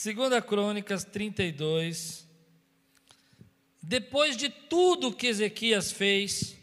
[0.00, 2.26] Segunda Crônicas 32.
[3.82, 6.56] Depois de tudo que Ezequias fez,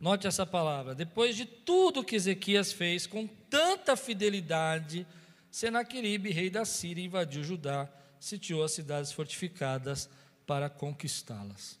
[0.00, 5.06] note essa palavra, depois de tudo que Ezequias fez com tanta fidelidade,
[5.50, 7.86] Senaqueribe, rei da Síria, invadiu Judá,
[8.18, 10.08] sitiou as cidades fortificadas
[10.46, 11.78] para conquistá-las.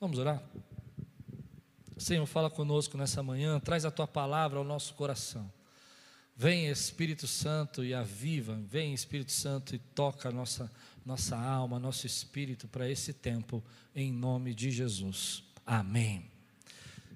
[0.00, 0.40] Vamos orar?
[1.98, 5.55] Senhor, fala conosco nessa manhã, traz a tua palavra ao nosso coração.
[6.36, 10.70] Vem Espírito Santo e aviva, vem Espírito Santo e toca nossa,
[11.04, 13.64] nossa alma, nosso espírito para esse tempo,
[13.94, 15.42] em nome de Jesus.
[15.64, 16.35] Amém.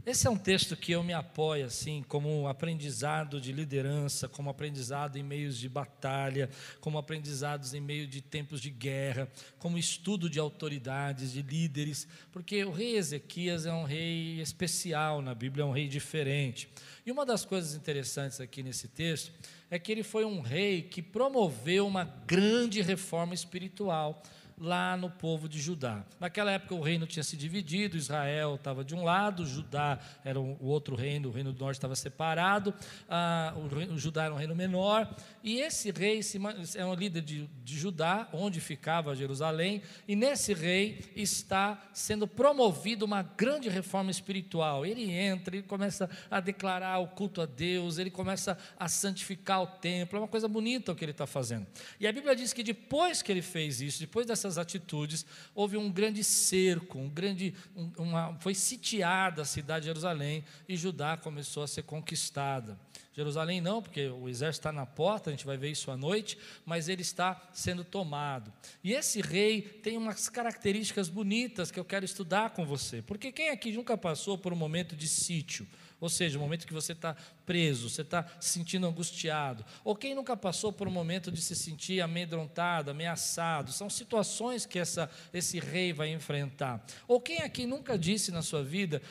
[0.06, 4.48] Esse é um texto que eu me apoio assim, como um aprendizado de liderança, como
[4.48, 6.48] aprendizado em meios de batalha,
[6.80, 12.64] como aprendizados em meio de tempos de guerra, como estudo de autoridades, de líderes, porque
[12.64, 16.70] o rei Ezequias é um rei especial na Bíblia, é um rei diferente.
[17.04, 19.32] E uma das coisas interessantes aqui nesse texto
[19.70, 24.23] é que ele foi um rei que promoveu uma grande reforma espiritual
[24.60, 26.05] lá no povo de Judá.
[26.21, 30.62] Naquela época o reino tinha se dividido, Israel estava de um lado, Judá era o
[30.62, 32.74] outro reino, o reino do norte estava separado,
[33.09, 35.12] ah, o, reino, o, Judá era um reino menor,
[35.43, 36.38] e esse rei se,
[36.76, 43.07] é um líder de, de Judá, onde ficava Jerusalém, e nesse rei está sendo promovido
[43.07, 44.85] uma grande reforma espiritual.
[44.85, 49.66] Ele entra, ele começa a declarar o culto a Deus, ele começa a santificar o
[49.66, 51.66] templo, é uma coisa bonita o que ele está fazendo.
[51.98, 55.76] E a Bíblia diz que depois que ele fez isso, depois dessa essas atitudes, houve
[55.76, 57.54] um grande cerco, um grande,
[57.96, 62.79] uma, foi sitiada a cidade de Jerusalém e Judá começou a ser conquistada.
[63.12, 66.38] Jerusalém não, porque o exército está na porta, a gente vai ver isso à noite,
[66.65, 68.53] mas ele está sendo tomado.
[68.82, 73.50] E esse rei tem umas características bonitas que eu quero estudar com você, porque quem
[73.50, 75.66] aqui nunca passou por um momento de sítio?
[76.00, 79.65] Ou seja, o momento que você está preso, você está se sentindo angustiado.
[79.84, 83.72] Ou quem nunca passou por um momento de se sentir amedrontado, ameaçado.
[83.72, 86.84] São situações que essa, esse rei vai enfrentar.
[87.06, 89.03] Ou quem aqui nunca disse na sua vida,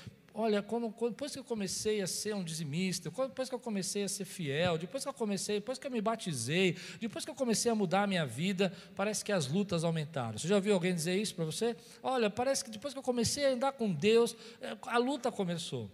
[0.41, 4.07] Olha, como, depois que eu comecei a ser um dizimista, depois que eu comecei a
[4.07, 7.69] ser fiel, depois que eu comecei, depois que eu me batizei, depois que eu comecei
[7.69, 10.37] a mudar a minha vida, parece que as lutas aumentaram.
[10.37, 11.75] Você já ouviu alguém dizer isso para você?
[12.01, 15.91] Olha, parece que depois que eu comecei a andar com Deus, eh, a luta começou.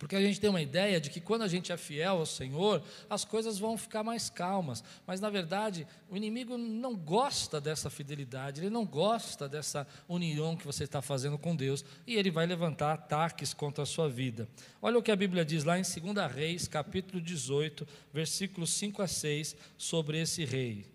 [0.00, 2.82] Porque a gente tem uma ideia de que quando a gente é fiel ao Senhor,
[3.10, 4.82] as coisas vão ficar mais calmas.
[5.06, 10.64] Mas na verdade, o inimigo não gosta dessa fidelidade, ele não gosta dessa união que
[10.64, 14.48] você está fazendo com Deus, e ele vai levantar ataques contra a sua vida.
[14.80, 19.06] Olha o que a Bíblia diz lá em 2 Reis, capítulo 18, versículos 5 a
[19.06, 20.86] 6, sobre esse rei.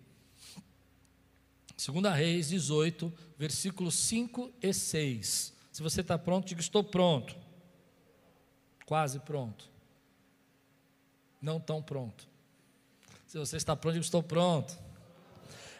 [1.76, 5.54] 2 Reis 18, versículos 5 e 6.
[5.70, 7.45] Se você está pronto, diga: Estou pronto.
[8.86, 9.68] Quase pronto.
[11.42, 12.26] Não tão pronto.
[13.26, 14.78] Se você está pronto, eu estou pronto.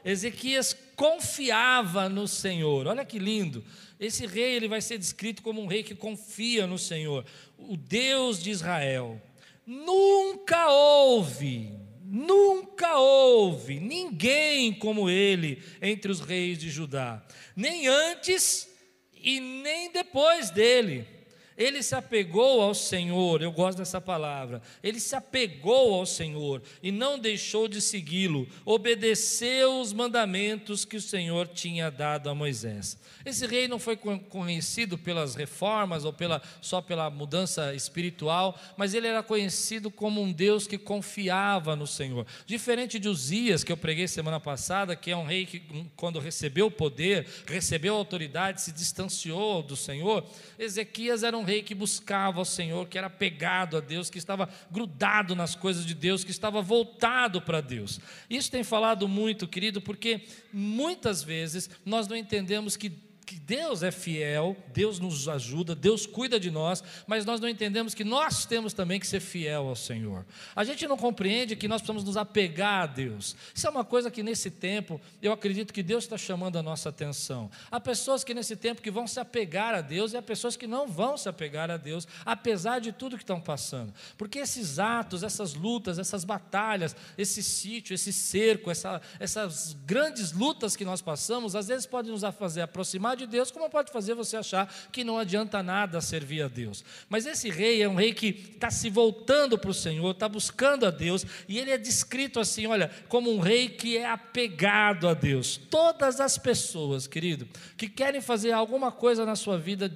[0.04, 2.86] Ezequias confiava no Senhor.
[2.86, 3.64] Olha que lindo.
[3.98, 7.24] Esse rei ele vai ser descrito como um rei que confia no Senhor,
[7.56, 9.20] o Deus de Israel.
[9.64, 11.72] Nunca houve,
[12.04, 17.24] nunca houve ninguém como ele entre os reis de Judá,
[17.56, 18.68] nem antes
[19.14, 21.15] e nem depois dele.
[21.56, 24.60] Ele se apegou ao Senhor, eu gosto dessa palavra.
[24.82, 31.00] Ele se apegou ao Senhor e não deixou de segui-lo, obedeceu os mandamentos que o
[31.00, 32.98] Senhor tinha dado a Moisés.
[33.24, 39.06] Esse rei não foi conhecido pelas reformas ou pela, só pela mudança espiritual, mas ele
[39.06, 42.26] era conhecido como um Deus que confiava no Senhor.
[42.44, 45.62] Diferente de Uzias, que eu preguei semana passada, que é um rei que,
[45.96, 50.24] quando recebeu o poder, recebeu a autoridade, se distanciou do Senhor,
[50.58, 54.48] Ezequias era um rei que buscava o Senhor, que era pegado a Deus, que estava
[54.70, 58.00] grudado nas coisas de Deus, que estava voltado para Deus.
[58.28, 63.90] Isso tem falado muito, querido, porque muitas vezes nós não entendemos que que Deus é
[63.90, 68.72] fiel, Deus nos ajuda, Deus cuida de nós, mas nós não entendemos que nós temos
[68.72, 70.24] também que ser fiel ao Senhor.
[70.54, 73.34] A gente não compreende que nós precisamos nos apegar a Deus.
[73.52, 76.88] Isso é uma coisa que nesse tempo eu acredito que Deus está chamando a nossa
[76.90, 77.50] atenção.
[77.68, 80.68] Há pessoas que nesse tempo que vão se apegar a Deus e há pessoas que
[80.68, 83.92] não vão se apegar a Deus, apesar de tudo que estão passando.
[84.16, 90.76] Porque esses atos, essas lutas, essas batalhas, esse sítio, esse cerco, essa, essas grandes lutas
[90.76, 94.36] que nós passamos, às vezes podem nos fazer aproximar de Deus, como pode fazer você
[94.36, 96.84] achar que não adianta nada servir a Deus?
[97.08, 100.86] Mas esse rei é um rei que está se voltando para o Senhor, está buscando
[100.86, 105.14] a Deus, e ele é descrito assim: olha, como um rei que é apegado a
[105.14, 105.56] Deus.
[105.56, 109.90] Todas as pessoas, querido, que querem fazer alguma coisa na sua vida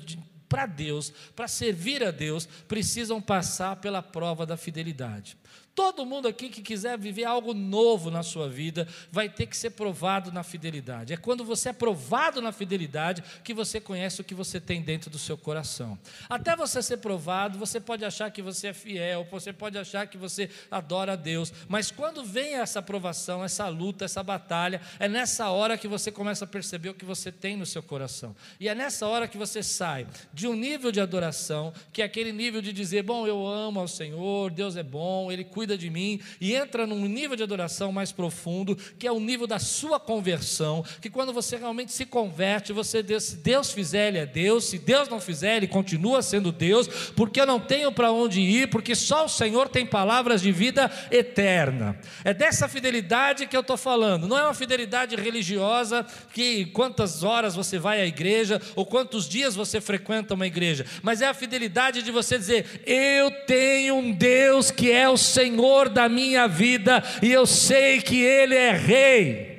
[0.49, 5.37] para Deus, para servir a Deus, precisam passar pela prova da fidelidade.
[5.81, 9.71] Todo mundo aqui que quiser viver algo novo na sua vida vai ter que ser
[9.71, 11.15] provado na fidelidade.
[11.15, 15.09] É quando você é provado na fidelidade que você conhece o que você tem dentro
[15.09, 15.99] do seu coração.
[16.29, 20.19] Até você ser provado, você pode achar que você é fiel, você pode achar que
[20.19, 25.49] você adora a Deus, mas quando vem essa provação, essa luta, essa batalha, é nessa
[25.49, 28.37] hora que você começa a perceber o que você tem no seu coração.
[28.61, 32.33] E é nessa hora que você sai de um nível de adoração, que é aquele
[32.33, 35.91] nível de dizer: Bom, eu amo ao Senhor, Deus é bom, Ele cuida cuida de
[35.91, 40.01] mim, e entra num nível de adoração mais profundo, que é o nível da sua
[40.01, 44.65] conversão, que quando você realmente se converte, você diz, se Deus fizer, Ele é Deus,
[44.65, 48.69] se Deus não fizer, Ele continua sendo Deus, porque eu não tenho para onde ir,
[48.69, 51.99] porque só o Senhor tem palavras de vida eterna.
[52.25, 57.55] É dessa fidelidade que eu estou falando, não é uma fidelidade religiosa que quantas horas
[57.55, 62.03] você vai à igreja, ou quantos dias você frequenta uma igreja, mas é a fidelidade
[62.03, 67.05] de você dizer: Eu tenho um Deus que é o Senhor Senhor da minha vida
[67.23, 69.51] e eu sei que Ele é Rei.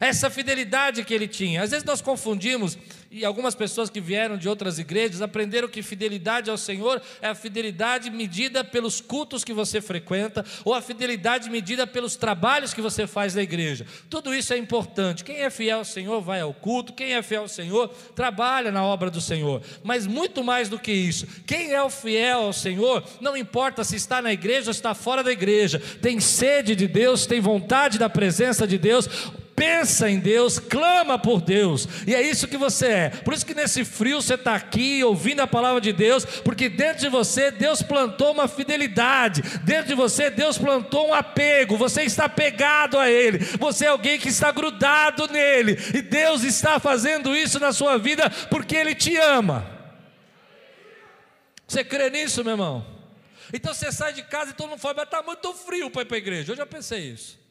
[0.00, 1.62] Essa fidelidade que ele tinha.
[1.62, 2.76] Às vezes nós confundimos
[3.12, 7.34] e algumas pessoas que vieram de outras igrejas aprenderam que fidelidade ao Senhor é a
[7.34, 13.06] fidelidade medida pelos cultos que você frequenta ou a fidelidade medida pelos trabalhos que você
[13.06, 13.84] faz na igreja.
[14.08, 15.24] Tudo isso é importante.
[15.24, 18.82] Quem é fiel ao Senhor vai ao culto, quem é fiel ao Senhor trabalha na
[18.82, 19.60] obra do Senhor.
[19.84, 23.94] Mas muito mais do que isso, quem é o fiel ao Senhor, não importa se
[23.94, 28.08] está na igreja ou está fora da igreja, tem sede de Deus, tem vontade da
[28.08, 29.06] presença de Deus,
[29.62, 33.10] pensa em Deus, clama por Deus, e é isso que você é.
[33.10, 37.02] Por isso que nesse frio você está aqui ouvindo a palavra de Deus, porque dentro
[37.02, 42.28] de você Deus plantou uma fidelidade, dentro de você Deus plantou um apego, você está
[42.28, 47.60] pegado a Ele, você é alguém que está grudado nele, e Deus está fazendo isso
[47.60, 49.64] na sua vida porque Ele te ama.
[51.68, 52.84] Você crê nisso, meu irmão?
[53.52, 56.06] Então você sai de casa e todo mundo fala, mas está muito frio para ir
[56.06, 56.50] para a igreja.
[56.50, 57.41] Eu já pensei isso.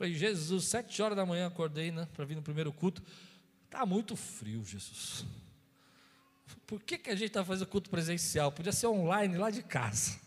[0.00, 3.02] Falei, Jesus, sete horas da manhã acordei né, para vir no primeiro culto.
[3.66, 5.26] Está muito frio, Jesus.
[6.66, 8.50] Por que, que a gente está fazendo culto presencial?
[8.50, 10.18] Podia ser online lá de casa.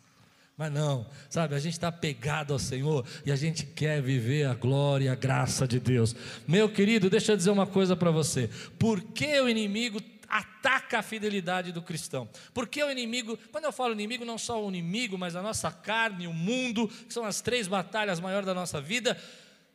[0.56, 4.54] Mas não, sabe, a gente está pegado ao Senhor e a gente quer viver a
[4.54, 6.16] glória e a graça de Deus.
[6.48, 8.52] Meu querido, deixa eu dizer uma coisa para você.
[8.78, 10.00] Por que o inimigo
[10.30, 12.30] ataca a fidelidade do cristão?
[12.54, 16.28] Porque o inimigo, quando eu falo inimigo, não só o inimigo, mas a nossa carne,
[16.28, 19.20] o mundo, que são as três batalhas maiores da nossa vida,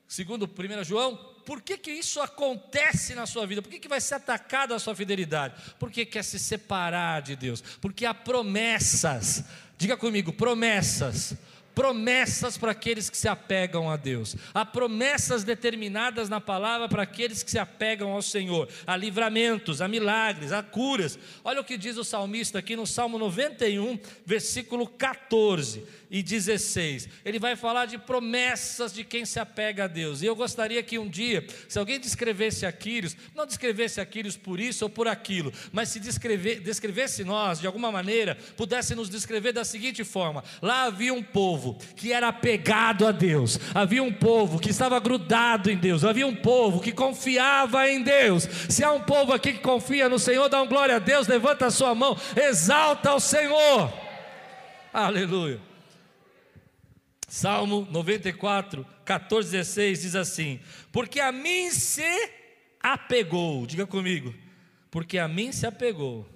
[0.09, 3.63] segundo 1 João, por que, que isso acontece na sua vida?
[3.63, 5.55] Por que, que vai ser atacado a sua fidelidade?
[5.79, 9.45] Porque quer se separar de Deus, porque há promessas,
[9.77, 11.37] diga comigo, promessas
[11.79, 17.41] promessas para aqueles que se apegam a Deus, há promessas determinadas na palavra para aqueles
[17.45, 21.17] que se apegam ao Senhor, há livramentos, há milagres, há curas.
[21.45, 23.97] Olha o que diz o salmista aqui no Salmo 91,
[24.27, 27.09] versículo 14 e 16.
[27.25, 30.23] Ele vai falar de promessas de quem se apega a Deus.
[30.23, 34.85] E eu gostaria que um dia, se alguém descrevesse Aquiles, não descrevesse Aquiles por isso
[34.85, 39.65] ou por aquilo, mas se descrever, descrevesse nós, de alguma maneira, pudesse nos descrever da
[39.65, 44.71] seguinte forma: lá havia um povo que era apegado a Deus, havia um povo que
[44.71, 48.49] estava grudado em Deus, havia um povo que confiava em Deus.
[48.69, 51.67] Se há um povo aqui que confia no Senhor, dá um glória a Deus, levanta
[51.67, 53.93] a sua mão, exalta o Senhor.
[54.93, 55.69] Aleluia.
[57.29, 60.59] Salmo 94, 14, 16 diz assim:
[60.91, 62.03] Porque a mim se
[62.81, 64.35] apegou, diga comigo,
[64.91, 66.27] porque a mim se apegou.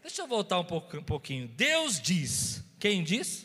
[0.00, 1.48] Deixa eu voltar um, pouquinho.
[1.48, 3.44] Deus diz, quem diz?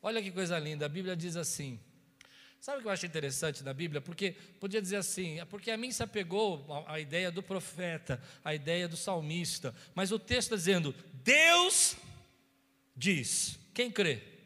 [0.00, 1.80] Olha que coisa linda, a Bíblia diz assim.
[2.60, 4.00] Sabe o que eu acho interessante na Bíblia?
[4.00, 8.54] Porque podia dizer assim, é porque a mim se apegou a ideia do profeta, a
[8.54, 10.94] ideia do salmista, mas o texto está dizendo:
[11.24, 11.96] Deus
[12.96, 13.58] diz.
[13.74, 14.37] Quem crê?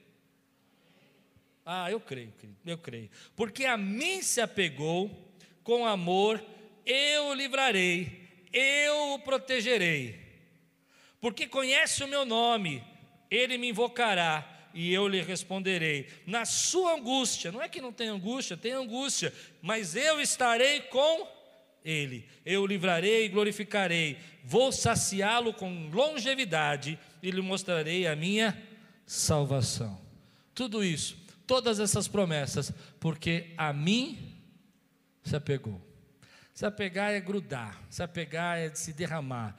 [1.65, 2.33] Ah, eu creio,
[2.67, 3.09] eu creio.
[3.37, 5.11] Porque a mim se apegou
[5.63, 6.43] com amor,
[6.85, 10.21] eu o livrarei, eu o protegerei.
[11.21, 12.83] Porque conhece o meu nome,
[13.31, 16.09] ele me invocará e eu lhe responderei.
[16.27, 21.29] Na sua angústia, não é que não tem angústia, tem angústia, mas eu estarei com
[21.85, 22.27] ele.
[22.45, 24.19] Eu o livrarei e glorificarei.
[24.43, 28.61] Vou saciá-lo com longevidade e lhe mostrarei a minha
[29.07, 30.01] salvação.
[30.55, 31.22] Tudo isso
[31.53, 34.35] todas essas promessas, porque a mim
[35.23, 35.87] se apegou.
[36.55, 39.55] Se apegar é grudar, se apegar é se derramar.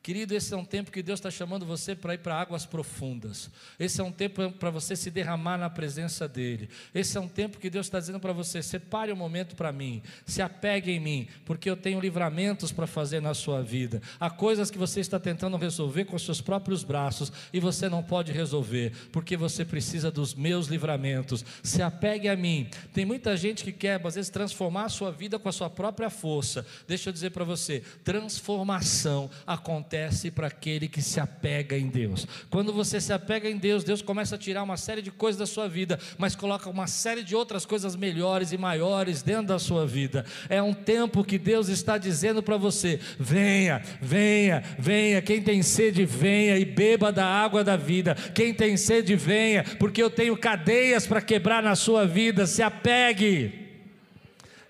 [0.00, 3.50] Querido, esse é um tempo que Deus está chamando você para ir para águas profundas.
[3.78, 6.70] Esse é um tempo para você se derramar na presença dEle.
[6.94, 10.00] Esse é um tempo que Deus está dizendo para você: separe um momento para mim,
[10.24, 14.00] se apegue em mim, porque eu tenho livramentos para fazer na sua vida.
[14.18, 18.32] Há coisas que você está tentando resolver com seus próprios braços e você não pode
[18.32, 21.44] resolver, porque você precisa dos meus livramentos.
[21.62, 22.70] Se apegue a mim.
[22.94, 26.08] Tem muita gente que quer, às vezes, transformar a sua vida com a sua própria
[26.08, 26.64] força.
[26.86, 32.26] Deixa eu dizer para você: transformação acontece acontece para aquele que se apega em Deus.
[32.50, 35.46] Quando você se apega em Deus, Deus começa a tirar uma série de coisas da
[35.46, 39.86] sua vida, mas coloca uma série de outras coisas melhores e maiores dentro da sua
[39.86, 40.26] vida.
[40.50, 45.22] É um tempo que Deus está dizendo para você: venha, venha, venha.
[45.22, 48.14] Quem tem sede, venha e beba da água da vida.
[48.34, 52.46] Quem tem sede, venha, porque eu tenho cadeias para quebrar na sua vida.
[52.46, 53.67] Se apegue.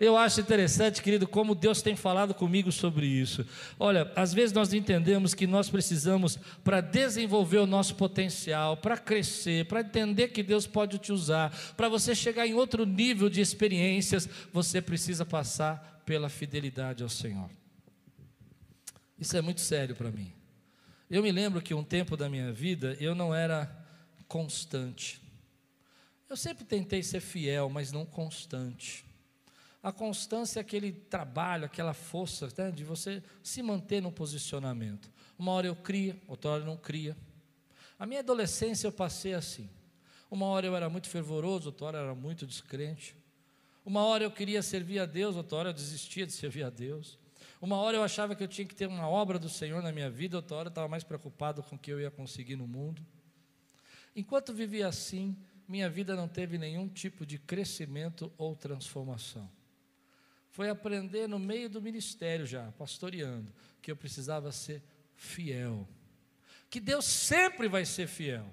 [0.00, 3.44] Eu acho interessante, querido, como Deus tem falado comigo sobre isso.
[3.78, 9.66] Olha, às vezes nós entendemos que nós precisamos, para desenvolver o nosso potencial, para crescer,
[9.66, 14.28] para entender que Deus pode te usar, para você chegar em outro nível de experiências,
[14.52, 17.50] você precisa passar pela fidelidade ao Senhor.
[19.18, 20.32] Isso é muito sério para mim.
[21.10, 23.68] Eu me lembro que um tempo da minha vida eu não era
[24.28, 25.20] constante.
[26.30, 29.07] Eu sempre tentei ser fiel, mas não constante.
[29.82, 35.10] A constância é aquele trabalho, aquela força né, de você se manter no posicionamento.
[35.38, 37.16] Uma hora eu cria, outra hora eu não cria.
[37.96, 39.70] A minha adolescência eu passei assim.
[40.28, 43.16] Uma hora eu era muito fervoroso, outra hora eu era muito descrente.
[43.84, 47.16] Uma hora eu queria servir a Deus, outra hora eu desistia de servir a Deus.
[47.60, 50.10] Uma hora eu achava que eu tinha que ter uma obra do Senhor na minha
[50.10, 53.00] vida, outra hora eu estava mais preocupado com o que eu ia conseguir no mundo.
[54.14, 55.36] Enquanto vivia assim,
[55.68, 59.48] minha vida não teve nenhum tipo de crescimento ou transformação
[60.58, 64.82] foi aprender no meio do ministério já, pastoreando, que eu precisava ser
[65.14, 65.88] fiel.
[66.68, 68.44] Que Deus sempre vai ser fiel,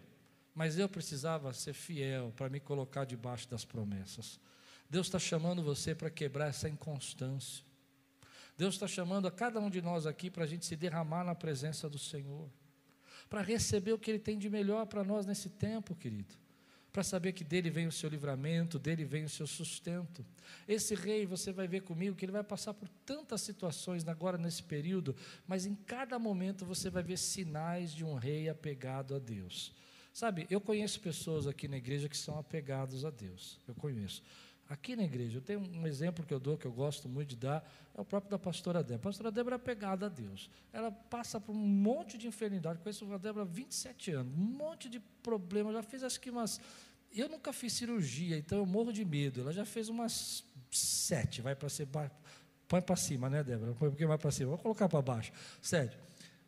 [0.53, 4.39] mas eu precisava ser fiel para me colocar debaixo das promessas.
[4.87, 7.65] Deus está chamando você para quebrar essa inconstância.
[8.55, 11.33] Deus está chamando a cada um de nós aqui para a gente se derramar na
[11.33, 12.47] presença do Senhor,
[13.27, 16.44] para receber o que Ele tem de melhor para nós nesse tempo, querido
[16.95, 20.25] para saber que dele vem o seu livramento, dele vem o seu sustento.
[20.65, 24.63] Esse rei, você vai ver comigo que ele vai passar por tantas situações agora nesse
[24.63, 25.13] período,
[25.45, 29.73] mas em cada momento você vai ver sinais de um rei apegado a Deus.
[30.13, 33.59] Sabe, eu conheço pessoas aqui na igreja que são apegados a Deus.
[33.67, 34.23] Eu conheço.
[34.67, 37.35] Aqui na igreja, eu tenho um exemplo que eu dou, que eu gosto muito de
[37.35, 38.95] dar, é o próprio da pastora Débora.
[38.95, 40.49] A pastora Débora é apegada a Deus.
[40.73, 42.79] Ela passa por um monte de enfermidade.
[42.79, 45.73] Conheço a Débora há 27 anos, um monte de problemas.
[45.73, 46.59] Já fiz acho que umas.
[47.15, 49.41] Eu nunca fiz cirurgia, então eu morro de medo.
[49.41, 51.87] Ela já fez umas sete, vai para ser.
[52.67, 53.73] Põe para cima, né, Débora?
[53.73, 54.49] Põe um pouquinho mais para cima.
[54.49, 55.31] Vou colocar para baixo.
[55.61, 55.97] Sete.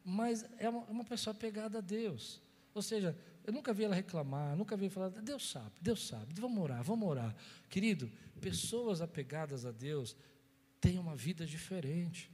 [0.04, 2.42] Mas é uma, uma pessoa apegada a Deus.
[2.74, 6.62] Ou seja, eu nunca vi ela reclamar, nunca vi falar, Deus sabe, Deus sabe, vamos
[6.62, 7.34] orar, vamos orar.
[7.70, 10.16] Querido, pessoas apegadas a Deus
[10.80, 12.30] têm uma vida diferente.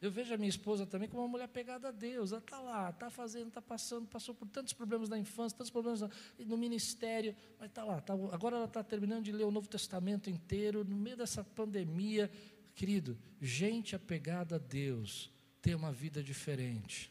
[0.00, 2.30] Eu vejo a minha esposa também como uma mulher pegada a Deus.
[2.30, 6.00] Ela está lá, está fazendo, está passando, passou por tantos problemas da infância, tantos problemas
[6.38, 8.00] no ministério, mas está lá.
[8.00, 12.30] Tá, agora ela está terminando de ler o Novo Testamento inteiro, no meio dessa pandemia.
[12.76, 17.10] Querido, gente apegada a Deus tem uma vida diferente.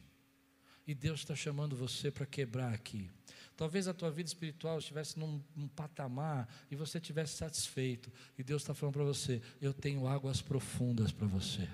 [0.88, 3.12] E Deus está chamando você para quebrar aqui.
[3.58, 8.10] Talvez a tua vida espiritual estivesse num, num patamar e você estivesse satisfeito.
[8.38, 11.68] E Deus está falando para você: eu tenho águas profundas para você.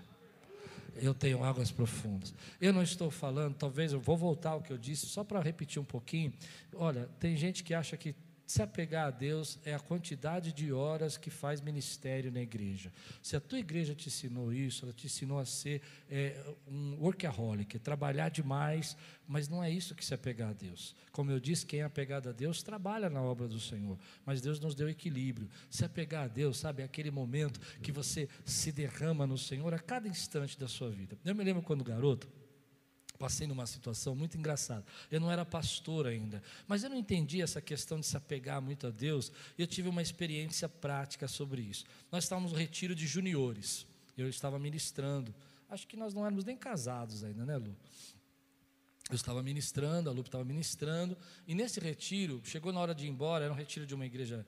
[0.95, 2.33] Eu tenho águas profundas.
[2.62, 5.81] Eu não estou falando, talvez eu vou voltar ao que eu disse, só para repetir
[5.81, 6.33] um pouquinho.
[6.75, 11.17] Olha, tem gente que acha que se apegar a Deus é a quantidade de horas
[11.17, 12.91] que faz ministério na igreja.
[13.21, 17.79] Se a tua igreja te ensinou isso, ela te ensinou a ser é, um workaholic,
[17.79, 18.97] trabalhar demais,
[19.27, 20.95] mas não é isso que se apegar a Deus.
[21.12, 24.59] Como eu disse, quem é apegado a Deus trabalha na obra do Senhor, mas Deus
[24.59, 25.50] nos deu equilíbrio.
[25.69, 29.79] Se apegar a Deus, sabe, é aquele momento que você se derrama no Senhor a
[29.79, 31.17] cada instante da sua vida.
[31.23, 32.29] Eu me lembro quando garoto,
[33.24, 34.84] passei numa situação muito engraçada.
[35.10, 38.86] Eu não era pastor ainda, mas eu não entendi essa questão de se apegar muito
[38.86, 39.32] a Deus.
[39.58, 41.86] E eu tive uma experiência prática sobre isso.
[42.12, 43.88] Nós estávamos no retiro de juniores.
[44.18, 45.34] Eu estava ministrando.
[45.70, 47.74] Acho que nós não éramos nem casados ainda, né, Lu?
[49.10, 53.10] Eu estava ministrando, a Lupe estava ministrando, e nesse retiro, chegou na hora de ir
[53.10, 54.45] embora, era um retiro de uma igreja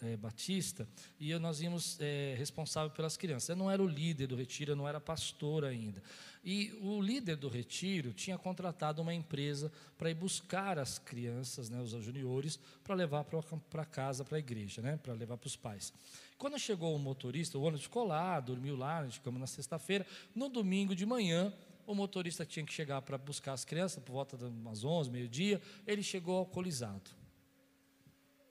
[0.00, 3.48] é, batista, e eu, nós íamos é, responsável pelas crianças.
[3.48, 6.00] Eu não era o líder do retiro, eu não era pastor ainda.
[6.44, 11.80] E o líder do retiro tinha contratado uma empresa para ir buscar as crianças, né,
[11.80, 15.92] os juniores, para levar para casa, para a igreja, né, para levar para os pais.
[16.38, 20.06] Quando chegou o motorista, o ônibus ficou lá, dormiu lá, nós ficamos na sexta-feira.
[20.34, 21.52] No domingo de manhã,
[21.86, 25.62] o motorista tinha que chegar para buscar as crianças por volta de umas 11, meio-dia,
[25.86, 27.10] ele chegou alcoolizado.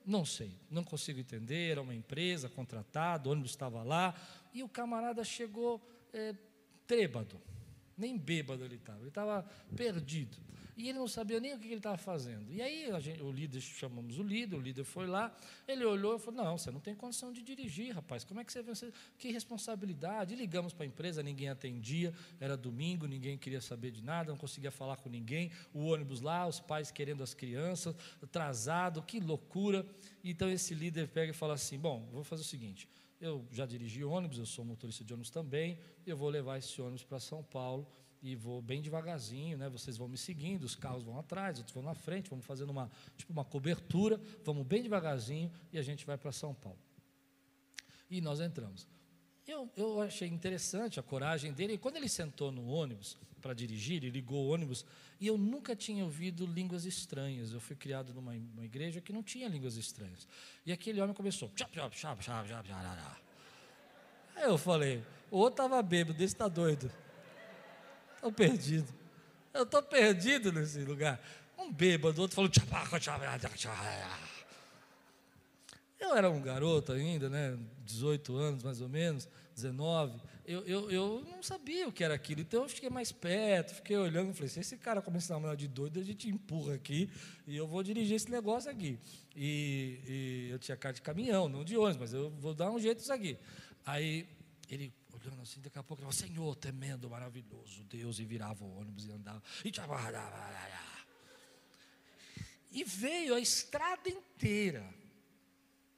[0.06, 1.72] Não sei, não consigo entender.
[1.72, 4.16] Era uma empresa contratada, o ônibus estava lá,
[4.54, 5.82] e o camarada chegou
[6.14, 6.34] é,
[6.88, 7.42] trêbado,
[7.98, 9.44] nem bêbado ele estava, ele estava
[9.76, 10.38] perdido.
[10.78, 12.52] E ele não sabia nem o que ele estava fazendo.
[12.52, 15.34] E aí gente, o líder, chamamos o líder, o líder foi lá,
[15.66, 18.26] ele olhou e falou: Não, você não tem condição de dirigir, rapaz.
[18.26, 18.76] Como é que você vai
[19.18, 20.34] Que responsabilidade.
[20.34, 24.38] E ligamos para a empresa, ninguém atendia, era domingo, ninguém queria saber de nada, não
[24.38, 25.50] conseguia falar com ninguém.
[25.74, 29.86] O ônibus lá, os pais querendo as crianças, atrasado, que loucura.
[30.22, 32.90] Então esse líder pega e fala assim: Bom, vou fazer o seguinte.
[33.26, 37.04] Eu já dirigi ônibus, eu sou motorista de ônibus também, eu vou levar esse ônibus
[37.04, 37.88] para São Paulo
[38.22, 39.68] e vou bem devagarzinho, né?
[39.68, 42.88] Vocês vão me seguindo, os carros vão atrás, outros vão na frente, vamos fazendo uma
[43.18, 46.78] tipo uma cobertura, vamos bem devagarzinho e a gente vai para São Paulo.
[48.12, 48.88] E nós entramos.
[49.48, 51.74] Eu, eu achei interessante a coragem dele.
[51.74, 54.84] E quando ele sentou no ônibus para dirigir, ele ligou o ônibus,
[55.22, 57.54] e eu nunca tinha ouvido línguas estranhas.
[57.54, 58.36] Eu fui criado numa
[58.66, 60.28] igreja que não tinha línguas estranhas.
[60.66, 61.52] E aquele homem começou.
[64.36, 66.92] Aí eu falei, o outro estava bêbado, desse está doido.
[68.16, 68.92] Estou perdido.
[69.54, 71.24] Eu estou perdido nesse lugar.
[71.56, 72.50] Um bêbado, outro falou.
[76.00, 77.56] Eu era um garoto ainda, né?
[77.86, 80.22] 18 anos mais ou menos, 19.
[80.46, 83.98] Eu, eu, eu não sabia o que era aquilo, então eu fiquei mais perto, fiquei
[83.98, 87.10] olhando, falei: se esse cara começar a chamar de doido, a gente empurra aqui
[87.48, 89.00] e eu vou dirigir esse negócio aqui.
[89.36, 92.80] E, e eu tinha carta de caminhão, não de ônibus, mas eu vou dar um
[92.80, 93.38] jeito isso aqui.
[93.86, 94.28] Aí
[94.70, 98.80] ele olhando assim, daqui a pouco ele falou, Senhor, temendo, maravilhoso, Deus, e virava o
[98.80, 99.42] ônibus e andava.
[99.64, 99.72] E,
[102.80, 104.88] e veio a estrada inteira,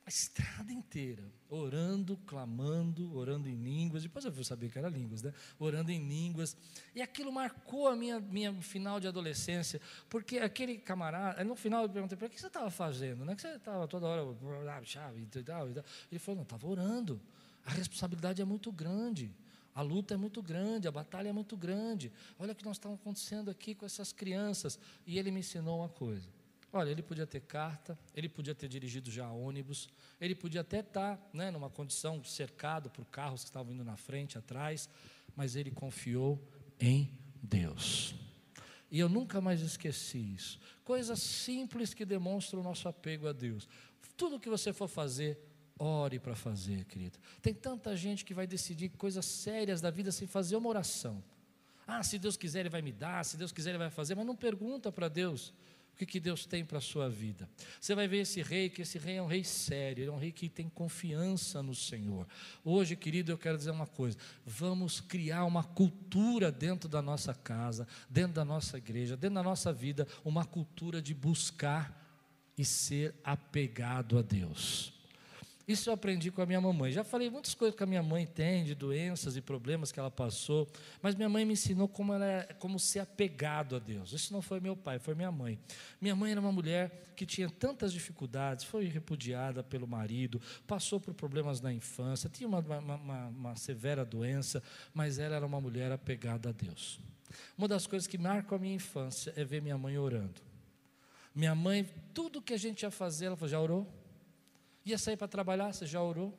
[0.07, 4.03] a estrada inteira, orando, clamando, orando em línguas.
[4.03, 5.33] Depois eu saber que era línguas, né?
[5.59, 6.55] Orando em línguas.
[6.95, 11.89] E aquilo marcou a minha, minha final de adolescência, porque aquele camarada, no final eu
[11.89, 13.35] perguntei para que você estava fazendo, né?
[13.35, 15.67] Que você estava toda hora, chave e tal.
[15.67, 17.21] Ele falou, não, estava orando.
[17.65, 19.35] A responsabilidade é muito grande.
[19.75, 22.13] A luta é muito grande, a batalha é muito grande.
[22.39, 24.79] Olha o que nós estamos acontecendo aqui com essas crianças.
[25.05, 26.36] E ele me ensinou uma coisa.
[26.71, 29.87] Olha, ele podia ter carta, ele podia ter dirigido já ônibus,
[30.19, 34.37] ele podia até estar né, numa condição cercado por carros que estavam indo na frente,
[34.37, 34.89] atrás,
[35.35, 36.41] mas ele confiou
[36.79, 37.09] em
[37.41, 38.13] Deus.
[38.91, 40.59] E eu nunca mais esqueci isso.
[40.83, 43.67] Coisas simples que demonstram o nosso apego a Deus.
[44.15, 45.37] Tudo que você for fazer,
[45.79, 47.19] Ore para fazer, querido.
[47.41, 51.23] Tem tanta gente que vai decidir coisas sérias da vida sem fazer uma oração.
[51.85, 54.25] Ah, se Deus quiser, Ele vai me dar, se Deus quiser, Ele vai fazer, mas
[54.25, 55.53] não pergunta para Deus
[56.03, 57.49] o que, Deus tem para a sua vida.
[57.79, 60.31] Você vai ver esse rei, que esse rei é um rei sério, é um rei
[60.31, 62.27] que tem confiança no Senhor.
[62.63, 67.87] Hoje, querido, eu quero dizer uma coisa: vamos criar uma cultura dentro da nossa casa,
[68.09, 72.05] dentro da nossa igreja, dentro da nossa vida, uma cultura de buscar
[72.57, 74.96] e ser apegado a Deus.
[75.67, 76.93] Isso eu aprendi com a minha mamãe.
[76.93, 80.09] Já falei muitas coisas que a minha mãe tem, de doenças e problemas que ela
[80.09, 80.65] passou,
[81.01, 84.13] mas minha mãe me ensinou como, ela é, como ser apegado a Deus.
[84.13, 85.59] Isso não foi meu pai, foi minha mãe.
[85.99, 91.13] Minha mãe era uma mulher que tinha tantas dificuldades, foi repudiada pelo marido, passou por
[91.13, 95.91] problemas na infância, tinha uma, uma, uma, uma severa doença, mas ela era uma mulher
[95.91, 96.97] apegada a Deus.
[97.57, 100.41] Uma das coisas que marcam a minha infância é ver minha mãe orando.
[101.35, 104.06] Minha mãe, tudo que a gente ia fazer, ela falou, já orou?
[104.87, 106.33] Ia sair para trabalhar, você já orou?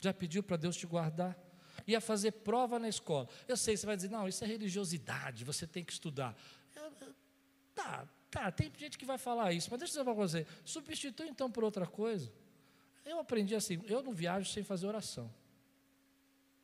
[0.00, 1.36] Já pediu para Deus te guardar?
[1.84, 3.28] Ia fazer prova na escola.
[3.48, 6.36] Eu sei, você vai dizer, não, isso é religiosidade, você tem que estudar.
[7.74, 11.28] tá, tá, tem gente que vai falar isso, mas deixa eu dizer para você, substitui
[11.28, 12.32] então por outra coisa.
[13.04, 15.32] Eu aprendi assim, eu não viajo sem fazer oração.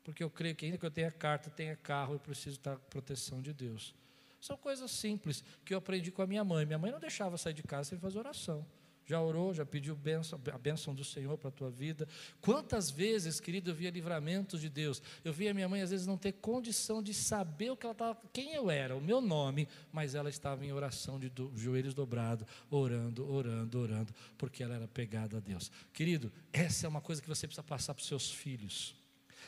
[0.05, 3.41] Porque eu creio que ainda que eu tenha carta, tenha carro, eu preciso estar proteção
[3.41, 3.93] de Deus.
[4.39, 6.65] São coisas simples que eu aprendi com a minha mãe.
[6.65, 8.65] Minha mãe não deixava sair de casa sem fazer oração.
[9.05, 12.07] Já orou, já pediu bênção, a bênção do Senhor para a tua vida.
[12.41, 15.01] Quantas vezes, querido, eu via livramentos de Deus.
[15.23, 18.19] Eu via minha mãe, às vezes, não ter condição de saber o que ela estava,
[18.33, 22.47] quem eu era, o meu nome, mas ela estava em oração, de do, joelhos dobrados,
[22.69, 25.71] orando, orando, orando, porque ela era pegada a Deus.
[25.93, 28.95] Querido, essa é uma coisa que você precisa passar para os seus filhos.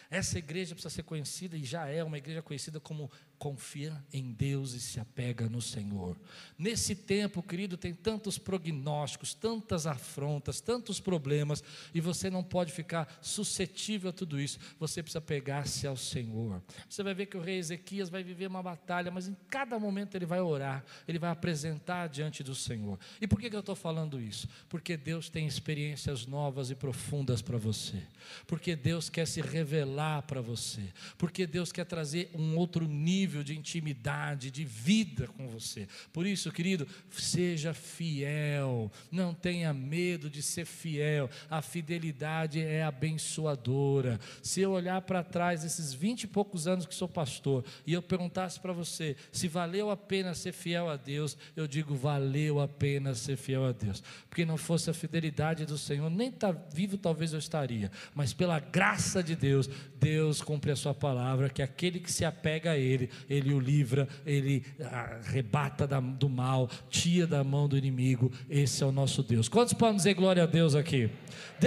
[0.09, 4.73] Essa igreja precisa ser conhecida e já é uma igreja conhecida como confia em Deus
[4.73, 6.17] e se apega no Senhor.
[6.57, 13.17] Nesse tempo, querido, tem tantos prognósticos, tantas afrontas, tantos problemas, e você não pode ficar
[13.21, 14.59] suscetível a tudo isso.
[14.79, 16.61] Você precisa pegar-se ao Senhor.
[16.89, 20.15] Você vai ver que o rei Ezequias vai viver uma batalha, mas em cada momento
[20.15, 22.99] ele vai orar, ele vai apresentar diante do Senhor.
[23.21, 24.49] E por que, eu estou falando isso?
[24.67, 28.01] Porque Deus tem experiências novas e profundas para você.
[28.45, 30.81] Porque Deus quer se revelar para você.
[31.17, 35.85] Porque Deus quer trazer um outro nível nível de intimidade, de vida com você.
[36.13, 41.29] Por isso, querido, seja fiel, não tenha medo de ser fiel.
[41.49, 44.17] A fidelidade é abençoadora.
[44.41, 48.01] Se eu olhar para trás, esses vinte e poucos anos que sou pastor, e eu
[48.01, 52.67] perguntasse para você se valeu a pena ser fiel a Deus, eu digo, valeu a
[52.67, 54.01] pena ser fiel a Deus.
[54.29, 58.59] Porque não fosse a fidelidade do Senhor, nem tá vivo talvez eu estaria, mas pela
[58.59, 63.09] graça de Deus, Deus cumpre a sua palavra, que aquele que se apega a Ele,
[63.29, 68.31] Ele o livra, Ele arrebata do mal, tira da mão do inimigo.
[68.49, 69.47] Esse é o nosso Deus.
[69.49, 71.09] Quantos podem dizer glória a Deus aqui?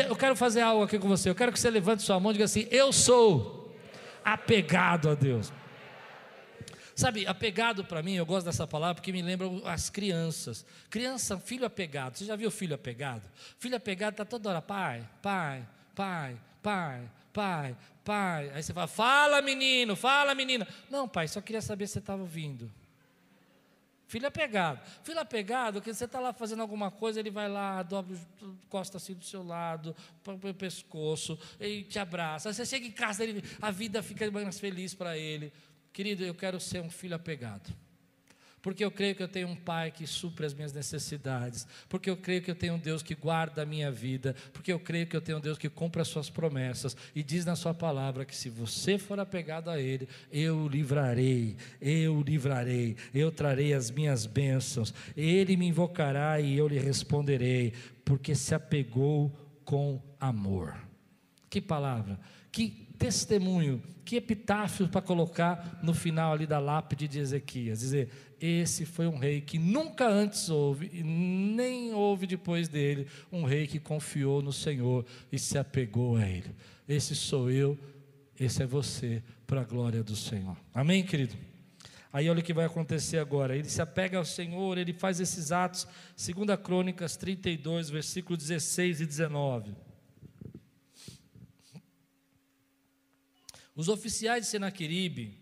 [0.08, 1.28] Eu quero fazer algo aqui com você.
[1.28, 3.74] Eu quero que você levante sua mão e diga assim: Eu sou
[4.24, 5.52] apegado a Deus.
[7.00, 10.66] Sabe, apegado para mim, eu gosto dessa palavra porque me lembra as crianças.
[10.90, 12.16] Criança, filho apegado.
[12.16, 13.22] Você já viu filho apegado?
[13.58, 18.50] Filho apegado está toda hora, pai, pai, pai, pai, pai, pai.
[18.54, 20.66] Aí você fala, fala menino, fala menina.
[20.90, 22.70] Não, pai, só queria saber se você estava ouvindo.
[24.06, 24.80] Filho apegado.
[25.04, 28.18] Filho apegado, que você está lá fazendo alguma coisa, ele vai lá, dobra,
[28.68, 32.48] costa assim do seu lado, põe o pescoço, e te abraça.
[32.48, 35.52] Aí você chega em casa, ele, a vida fica mais feliz para ele.
[35.92, 37.72] Querido, eu quero ser um filho apegado
[38.62, 42.16] porque eu creio que eu tenho um Pai que supre as minhas necessidades, porque eu
[42.16, 45.16] creio que eu tenho um Deus que guarda a minha vida, porque eu creio que
[45.16, 46.96] eu tenho um Deus que cumpre as suas promessas.
[47.14, 52.20] E diz na sua palavra que se você for apegado a Ele, eu livrarei, eu
[52.20, 57.72] livrarei, eu trarei as minhas bênçãos, Ele me invocará e eu lhe responderei,
[58.04, 59.32] porque se apegou
[59.64, 60.76] com amor.
[61.48, 62.18] Que palavra,
[62.52, 68.84] que testemunho, que epitáfio para colocar no final ali da lápide de Ezequias, dizer, esse
[68.84, 73.80] foi um rei que nunca antes houve, e nem houve depois dele, um rei que
[73.80, 76.54] confiou no Senhor e se apegou a Ele.
[76.86, 77.78] Esse sou eu,
[78.38, 80.56] esse é você, para a glória do Senhor.
[80.74, 81.34] Amém, querido?
[82.12, 83.56] Aí olha o que vai acontecer agora.
[83.56, 85.86] Ele se apega ao Senhor, ele faz esses atos,
[86.16, 89.74] 2 Crônicas 32, versículos 16 e 19.
[93.80, 95.38] Os oficiais de Senaqueribe,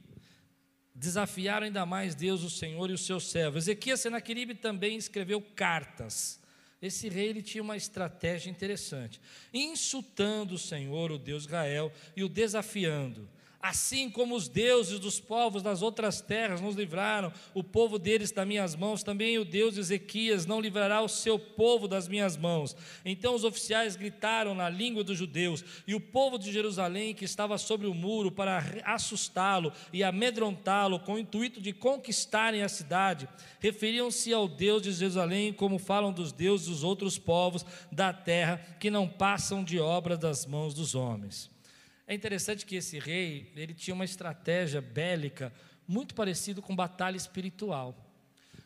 [0.95, 3.59] desafiaram ainda mais Deus, o Senhor e o seu servo.
[3.59, 6.41] Ezequias Senaqueribe também escreveu cartas.
[6.81, 9.21] Esse rei ele tinha uma estratégia interessante,
[9.53, 13.29] insultando o Senhor, o Deus Israel, e o desafiando.
[13.69, 18.47] Assim como os deuses dos povos das outras terras nos livraram, o povo deles das
[18.47, 22.75] minhas mãos, também o Deus de Ezequias não livrará o seu povo das minhas mãos.
[23.05, 27.59] Então os oficiais gritaram na língua dos judeus, e o povo de Jerusalém, que estava
[27.59, 33.29] sobre o muro, para assustá-lo e amedrontá-lo, com o intuito de conquistarem a cidade,
[33.61, 38.91] referiam-se ao Deus de Jerusalém, como falam dos deuses dos outros povos da terra, que
[38.91, 41.58] não passam de obras das mãos dos homens.
[42.09, 45.53] É interessante que esse rei, ele tinha uma estratégia bélica
[45.87, 47.95] muito parecido com batalha espiritual.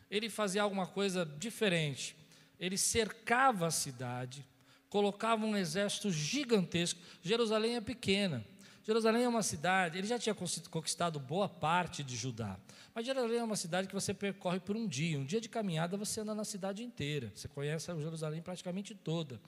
[0.09, 2.15] Ele fazia alguma coisa diferente.
[2.57, 4.45] Ele cercava a cidade,
[4.87, 7.01] colocava um exército gigantesco.
[7.21, 8.45] Jerusalém é pequena.
[8.83, 12.59] Jerusalém é uma cidade, ele já tinha conquistado boa parte de Judá.
[12.93, 15.17] Mas Jerusalém é uma cidade que você percorre por um dia.
[15.17, 17.31] Um dia de caminhada você anda na cidade inteira.
[17.33, 19.39] Você conhece Jerusalém praticamente toda.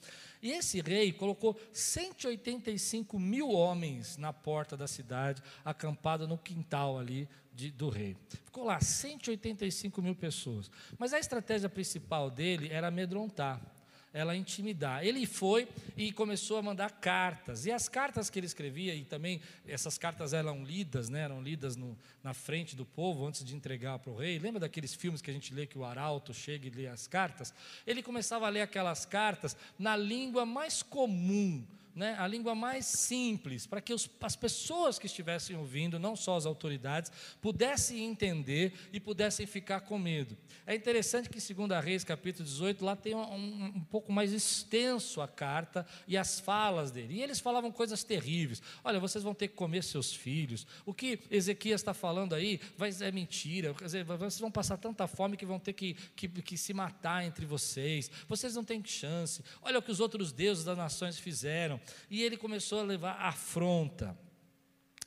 [0.41, 7.27] E esse rei colocou 185 mil homens na porta da cidade, acampado no quintal ali
[7.53, 8.15] de, do rei.
[8.45, 10.71] Ficou lá 185 mil pessoas.
[10.97, 13.74] Mas a estratégia principal dele era amedrontar
[14.15, 15.05] ela intimidar.
[15.05, 17.65] Ele foi e começou a mandar cartas.
[17.65, 21.75] E as cartas que ele escrevia, e também essas cartas eram lidas, né, eram lidas
[21.75, 24.39] no, na frente do povo antes de entregar para o rei.
[24.39, 27.53] Lembra daqueles filmes que a gente lê que o arauto chega e lê as cartas?
[27.85, 33.65] Ele começava a ler aquelas cartas na língua mais comum né, a língua mais simples,
[33.65, 38.99] para que os, as pessoas que estivessem ouvindo, não só as autoridades, pudessem entender e
[38.99, 40.37] pudessem ficar com medo.
[40.67, 45.21] É interessante que em 2 Reis, capítulo 18, lá tem um, um, pouco mais extenso
[45.21, 47.15] a carta e as falas dele.
[47.15, 48.61] E eles falavam coisas terríveis.
[48.83, 50.67] Olha, vocês vão ter que comer seus filhos.
[50.85, 53.73] O que Ezequias está falando aí vai, é mentira.
[53.73, 57.23] Quer dizer, vocês vão passar tanta fome que vão ter que, que, que se matar
[57.23, 58.11] entre vocês.
[58.27, 59.43] Vocês não têm chance.
[59.61, 61.79] Olha o que os outros deuses das nações fizeram
[62.09, 64.17] e ele começou a levar afronta.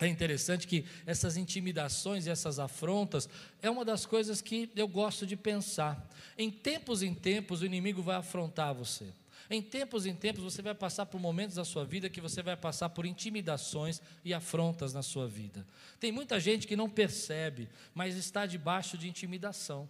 [0.00, 3.28] É interessante que essas intimidações e essas afrontas
[3.60, 6.08] é uma das coisas que eu gosto de pensar.
[6.36, 9.06] Em tempos em tempos o inimigo vai afrontar você.
[9.50, 12.56] Em tempos em tempos você vai passar por momentos da sua vida que você vai
[12.56, 15.66] passar por intimidações e afrontas na sua vida.
[15.98, 19.88] Tem muita gente que não percebe, mas está debaixo de intimidação.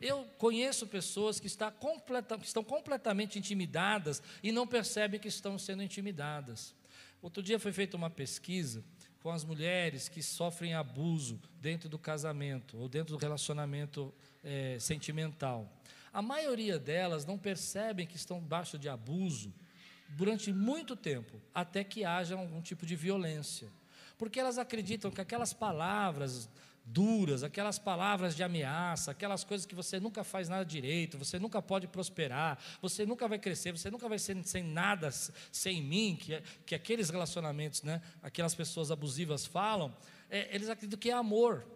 [0.00, 5.82] Eu conheço pessoas que, completa, que estão completamente intimidadas e não percebem que estão sendo
[5.82, 6.74] intimidadas.
[7.20, 8.82] Outro dia foi feita uma pesquisa
[9.22, 15.70] com as mulheres que sofrem abuso dentro do casamento ou dentro do relacionamento é, sentimental.
[16.12, 19.52] A maioria delas não percebem que estão debaixo de abuso
[20.08, 23.68] durante muito tempo, até que haja algum tipo de violência.
[24.18, 26.48] Porque elas acreditam que aquelas palavras
[26.92, 31.62] duras, aquelas palavras de ameaça, aquelas coisas que você nunca faz nada direito, você nunca
[31.62, 36.42] pode prosperar, você nunca vai crescer, você nunca vai ser sem nada sem mim, que,
[36.66, 39.94] que aqueles relacionamentos, né, aquelas pessoas abusivas falam,
[40.28, 41.66] é, eles acreditam que é amor.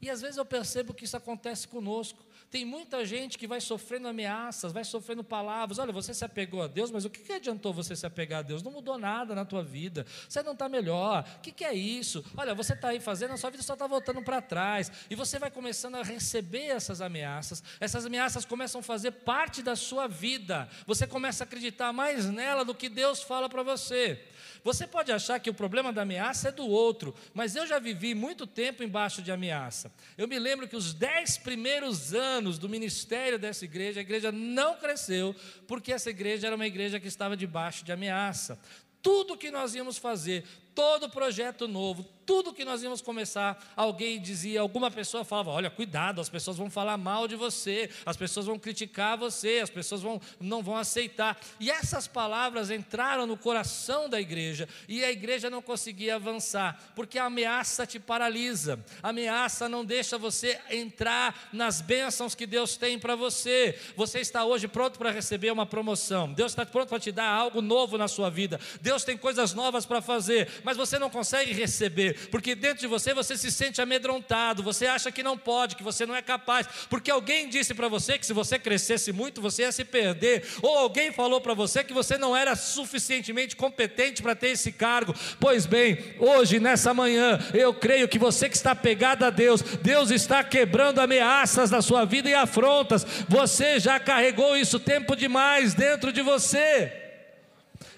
[0.00, 2.25] E às vezes eu percebo que isso acontece conosco.
[2.50, 5.78] Tem muita gente que vai sofrendo ameaças, vai sofrendo palavras.
[5.78, 8.62] Olha, você se apegou a Deus, mas o que, adiantou você se apegar a Deus?
[8.62, 10.06] Não mudou nada na tua vida.
[10.28, 11.28] Você não está melhor.
[11.38, 12.24] O que, que é isso?
[12.36, 14.90] Olha, você está aí fazendo, a sua vida só está voltando para trás.
[15.10, 17.62] E você vai começando a receber essas ameaças.
[17.80, 20.68] Essas ameaças começam a fazer parte da sua vida.
[20.86, 24.24] Você começa a acreditar mais nela do que Deus fala para você.
[24.66, 28.16] Você pode achar que o problema da ameaça é do outro, mas eu já vivi
[28.16, 29.92] muito tempo embaixo de ameaça.
[30.18, 34.74] Eu me lembro que os dez primeiros anos do ministério dessa igreja, a igreja não
[34.74, 35.36] cresceu,
[35.68, 38.58] porque essa igreja era uma igreja que estava debaixo de ameaça.
[39.00, 40.44] Tudo que nós íamos fazer,
[40.76, 46.20] todo projeto novo, tudo que nós íamos começar, alguém dizia, alguma pessoa falava: olha, cuidado,
[46.20, 50.20] as pessoas vão falar mal de você, as pessoas vão criticar você, as pessoas vão,
[50.38, 51.38] não vão aceitar.
[51.58, 57.18] E essas palavras entraram no coração da igreja, e a igreja não conseguia avançar, porque
[57.18, 62.98] a ameaça te paralisa, a ameaça não deixa você entrar nas bênçãos que Deus tem
[62.98, 63.78] para você.
[63.96, 67.62] Você está hoje pronto para receber uma promoção, Deus está pronto para te dar algo
[67.62, 72.28] novo na sua vida, Deus tem coisas novas para fazer, mas você não consegue receber,
[72.28, 76.04] porque dentro de você você se sente amedrontado, você acha que não pode, que você
[76.04, 79.70] não é capaz, porque alguém disse para você que se você crescesse muito você ia
[79.70, 84.48] se perder, ou alguém falou para você que você não era suficientemente competente para ter
[84.48, 85.14] esse cargo.
[85.38, 90.10] Pois bem, hoje, nessa manhã, eu creio que você que está pegado a Deus, Deus
[90.10, 96.12] está quebrando ameaças da sua vida e afrontas, você já carregou isso tempo demais dentro
[96.12, 97.05] de você.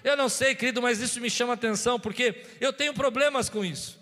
[0.03, 3.99] Eu não sei, querido, mas isso me chama atenção porque eu tenho problemas com isso.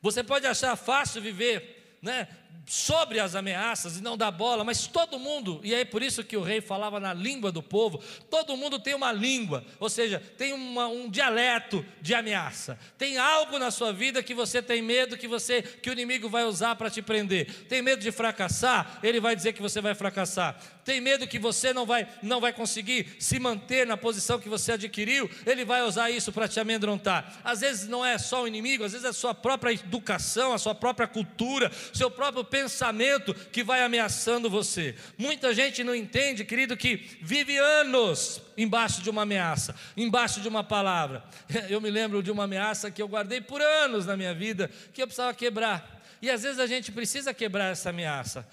[0.00, 2.26] Você pode achar fácil viver, né,
[2.66, 6.36] sobre as ameaças e não dar bola, mas todo mundo, e é por isso que
[6.36, 10.52] o rei falava na língua do povo, todo mundo tem uma língua, ou seja, tem
[10.52, 12.78] uma, um dialeto de ameaça.
[12.96, 16.44] Tem algo na sua vida que você tem medo que você que o inimigo vai
[16.44, 17.66] usar para te prender.
[17.68, 20.56] Tem medo de fracassar, ele vai dizer que você vai fracassar.
[20.84, 24.72] Tem medo que você não vai não vai conseguir se manter na posição que você
[24.72, 27.40] adquiriu, ele vai usar isso para te amedrontar.
[27.44, 30.58] Às vezes não é só o inimigo, às vezes é a sua própria educação, a
[30.58, 34.96] sua própria cultura, seu próprio pensamento que vai ameaçando você.
[35.16, 40.64] Muita gente não entende, querido, que vive anos embaixo de uma ameaça, embaixo de uma
[40.64, 41.24] palavra.
[41.68, 45.00] Eu me lembro de uma ameaça que eu guardei por anos na minha vida, que
[45.00, 46.02] eu precisava quebrar.
[46.20, 48.46] E às vezes a gente precisa quebrar essa ameaça.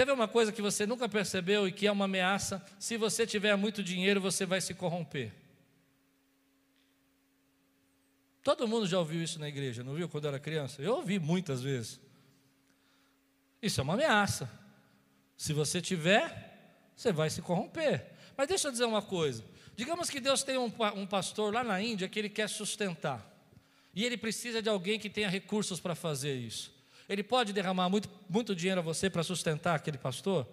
[0.00, 2.64] Quer ver uma coisa que você nunca percebeu e que é uma ameaça?
[2.78, 5.30] Se você tiver muito dinheiro, você vai se corromper.
[8.42, 10.80] Todo mundo já ouviu isso na igreja, não viu quando era criança?
[10.80, 12.00] Eu ouvi muitas vezes.
[13.60, 14.50] Isso é uma ameaça.
[15.36, 18.06] Se você tiver, você vai se corromper.
[18.38, 19.44] Mas deixa eu dizer uma coisa.
[19.76, 23.22] Digamos que Deus tem um, um pastor lá na Índia que ele quer sustentar.
[23.94, 26.79] E ele precisa de alguém que tenha recursos para fazer isso.
[27.10, 30.46] Ele pode derramar muito, muito dinheiro a você para sustentar aquele pastor?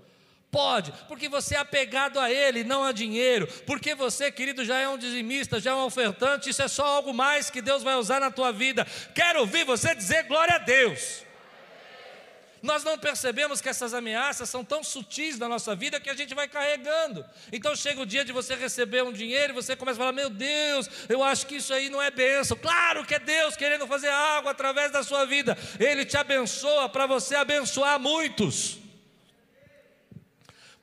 [0.49, 3.45] Pode, porque você é apegado a ele, não a dinheiro.
[3.67, 6.49] Porque você, querido, já é um dizimista, já é um ofertante.
[6.49, 8.87] Isso é só algo mais que Deus vai usar na tua vida.
[9.13, 11.26] Quero ouvir você dizer glória a Deus.
[12.67, 16.35] Nós não percebemos que essas ameaças são tão sutis na nossa vida que a gente
[16.35, 17.25] vai carregando.
[17.49, 20.29] Então chega o dia de você receber um dinheiro e você começa a falar: Meu
[20.29, 22.57] Deus, eu acho que isso aí não é bênção.
[22.57, 25.57] Claro que é Deus querendo fazer algo através da sua vida.
[25.79, 28.86] Ele te abençoa para você abençoar muitos.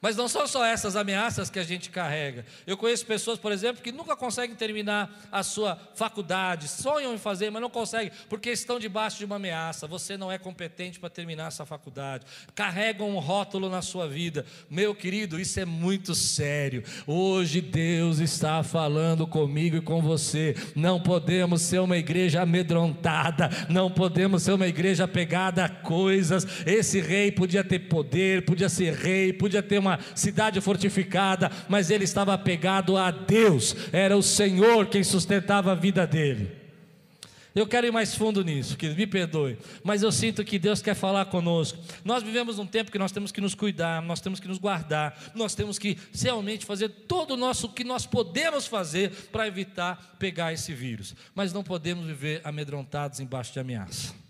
[0.05, 2.45] Mas não são só essas ameaças que a gente carrega.
[2.67, 7.49] Eu conheço pessoas, por exemplo, que nunca conseguem terminar a sua faculdade, sonham em fazer,
[7.49, 9.87] mas não conseguem, porque estão debaixo de uma ameaça.
[9.87, 12.27] Você não é competente para terminar essa faculdade.
[12.55, 14.45] Carregam um rótulo na sua vida.
[14.69, 16.85] Meu querido, isso é muito sério.
[17.07, 20.55] Hoje Deus está falando comigo e com você.
[20.77, 26.47] Não podemos ser uma igreja amedrontada, não podemos ser uma igreja apegada a coisas.
[26.67, 32.05] Esse rei podia ter poder, podia ser rei, podia ter uma cidade fortificada, mas ele
[32.05, 36.65] estava apegado a Deus, era o Senhor quem sustentava a vida dele.
[37.55, 39.57] Eu quero ir mais fundo nisso, que me perdoe.
[39.85, 41.79] Mas eu sinto que Deus quer falar conosco.
[42.05, 45.17] Nós vivemos um tempo que nós temos que nos cuidar, nós temos que nos guardar,
[45.37, 50.53] nós temos que realmente fazer todo o nosso que nós podemos fazer para evitar pegar
[50.53, 51.15] esse vírus.
[51.33, 54.24] Mas não podemos viver amedrontados embaixo de ameaça.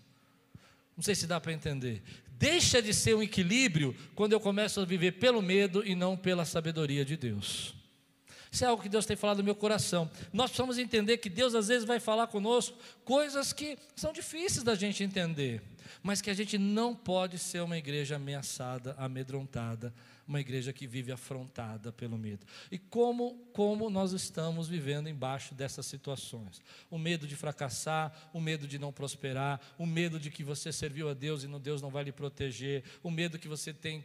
[0.95, 2.01] Não sei se dá para entender.
[2.37, 6.45] Deixa de ser um equilíbrio quando eu começo a viver pelo medo e não pela
[6.45, 7.73] sabedoria de Deus.
[8.51, 10.09] Isso é algo que Deus tem falado no meu coração.
[10.31, 14.75] Nós precisamos entender que Deus às vezes vai falar conosco coisas que são difíceis da
[14.75, 15.61] gente entender,
[16.01, 19.93] mas que a gente não pode ser uma igreja ameaçada, amedrontada,
[20.27, 22.45] uma igreja que vive afrontada pelo medo.
[22.71, 26.61] E como, como nós estamos vivendo embaixo dessas situações?
[26.89, 31.09] O medo de fracassar, o medo de não prosperar, o medo de que você serviu
[31.09, 34.03] a Deus e Deus não vai lhe proteger, o medo que você tem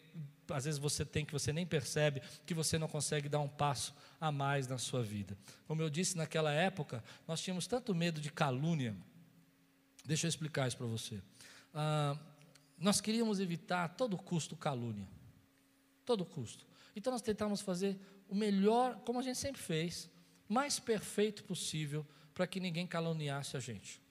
[0.53, 3.95] às vezes você tem que você nem percebe, que você não consegue dar um passo
[4.21, 5.39] a mais na sua vida.
[5.69, 8.97] Como eu disse naquela época, nós tínhamos tanto medo de calúnia.
[10.05, 11.23] Deixa eu explicar isso para você.
[11.73, 12.19] Ah,
[12.77, 15.07] nós queríamos evitar a todo custo calúnia.
[16.11, 16.67] Todo custo.
[16.97, 17.97] Então nós tentamos fazer
[18.29, 20.11] o melhor, como a gente sempre fez,
[20.49, 24.03] mais perfeito possível para que ninguém caluniasse a gente.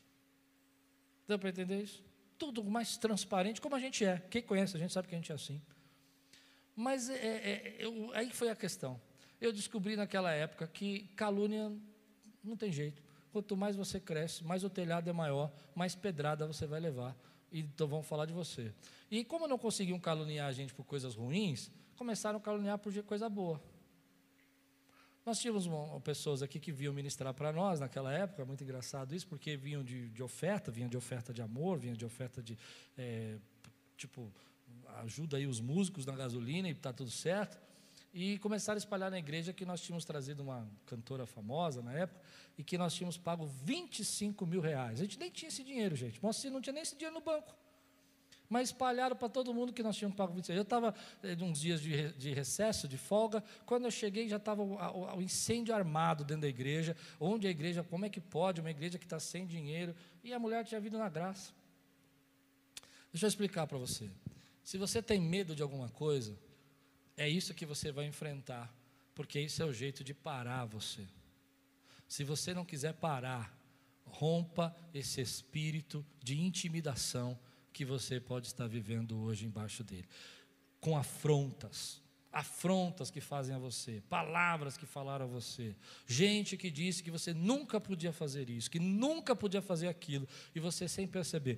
[1.27, 2.01] Deu para entender isso?
[2.37, 4.17] Tudo mais transparente, como a gente é.
[4.29, 5.61] Quem conhece a gente sabe que a gente é assim.
[6.73, 8.97] Mas é, é, eu, aí foi a questão.
[9.41, 11.69] Eu descobri naquela época que calúnia
[12.41, 13.03] não tem jeito.
[13.33, 17.13] Quanto mais você cresce, mais o telhado é maior, mais pedrada você vai levar.
[17.51, 18.73] Então vão falar de você.
[19.11, 23.27] E como não conseguiam caluniar a gente por coisas ruins, começaram a caluniar por coisa
[23.27, 23.61] boa.
[25.25, 29.27] Nós tínhamos uma, pessoas aqui que vinham ministrar para nós naquela época, muito engraçado isso,
[29.27, 32.57] porque vinham de, de oferta, vinham de oferta de amor, vinham de oferta de,
[32.97, 33.37] é,
[33.97, 34.31] tipo,
[35.03, 37.59] ajuda aí os músicos na gasolina e está tudo certo
[38.13, 42.21] e começaram a espalhar na igreja que nós tínhamos trazido uma cantora famosa na época
[42.57, 44.99] e que nós tínhamos pago 25 mil reais.
[45.01, 46.23] A gente nem tinha esse dinheiro, gente.
[46.23, 47.53] Nossa, não tinha nem esse dinheiro no banco.
[48.49, 51.79] Mas espalharam para todo mundo que nós tínhamos pago 25 Eu estava eh, uns dias
[51.79, 53.43] de, de, recesso, de folga.
[53.63, 56.97] Quando eu cheguei, já estava o, o, o, incêndio armado dentro da igreja.
[57.19, 59.95] Onde a igreja, como é que pode, uma igreja que está sem dinheiro?
[60.23, 61.53] E a mulher tinha vindo na graça.
[63.13, 64.09] Deixa eu explicar para você.
[64.63, 66.35] Se você tem medo de alguma coisa,
[67.15, 68.73] é isso que você vai enfrentar,
[69.13, 71.07] porque isso é o jeito de parar você.
[72.07, 73.55] Se você não quiser parar,
[74.05, 77.37] rompa esse espírito de intimidação
[77.71, 80.07] que você pode estar vivendo hoje embaixo dele,
[80.79, 82.01] com afrontas,
[82.31, 87.33] afrontas que fazem a você, palavras que falaram a você, gente que disse que você
[87.33, 91.57] nunca podia fazer isso, que nunca podia fazer aquilo, e você sem perceber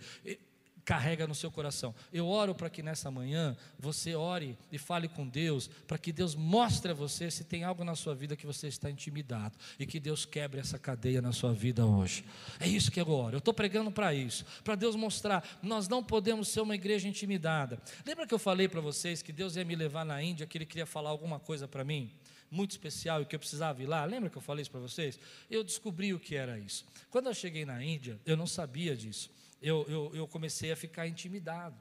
[0.91, 1.95] carrega no seu coração.
[2.11, 6.35] Eu oro para que nessa manhã você ore e fale com Deus, para que Deus
[6.35, 10.01] mostre a você se tem algo na sua vida que você está intimidado e que
[10.01, 12.25] Deus quebre essa cadeia na sua vida hoje.
[12.59, 13.35] É isso que eu oro.
[13.35, 15.59] Eu estou pregando para isso, para Deus mostrar.
[15.63, 17.81] Nós não podemos ser uma igreja intimidada.
[18.05, 20.65] Lembra que eu falei para vocês que Deus ia me levar na Índia, que Ele
[20.65, 22.11] queria falar alguma coisa para mim?
[22.53, 24.03] muito especial e que eu precisava ir lá.
[24.03, 25.17] Lembra que eu falei isso para vocês?
[25.49, 26.85] Eu descobri o que era isso.
[27.09, 31.07] Quando eu cheguei na Índia, eu não sabia disso eu, eu, eu comecei a ficar
[31.07, 31.75] intimidado.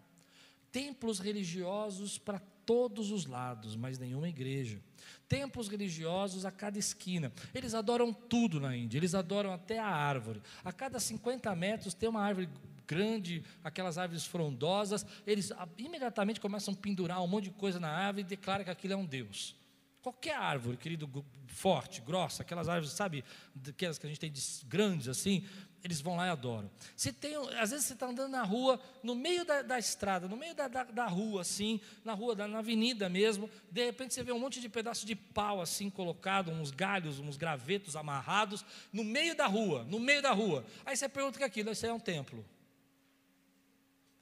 [0.71, 4.81] Templos religiosos para todos os lados, mas nenhuma igreja.
[5.29, 7.33] Templos religiosos a cada esquina.
[7.53, 10.41] Eles adoram tudo na Índia, eles adoram até a árvore.
[10.65, 12.49] A cada 50 metros tem uma árvore
[12.87, 18.23] grande, aquelas árvores frondosas, eles imediatamente começam a pendurar um monte de coisa na árvore
[18.23, 19.55] e declaram que aquilo é um Deus.
[20.03, 21.09] Qualquer árvore, querido,
[21.47, 23.23] forte, grossa, aquelas árvores, sabe,
[23.69, 25.45] aquelas que a gente tem de grandes assim,
[25.83, 26.71] eles vão lá e adoram.
[26.97, 30.37] Se tem, às vezes você está andando na rua, no meio da, da estrada, no
[30.37, 34.33] meio da, da, da, rua, assim, na rua, na avenida mesmo, de repente você vê
[34.33, 39.35] um monte de pedaço de pau assim colocado, uns galhos, uns gravetos amarrados, no meio
[39.35, 40.65] da rua, no meio da rua.
[40.85, 42.45] Aí você pergunta que aquilo, isso é um templo.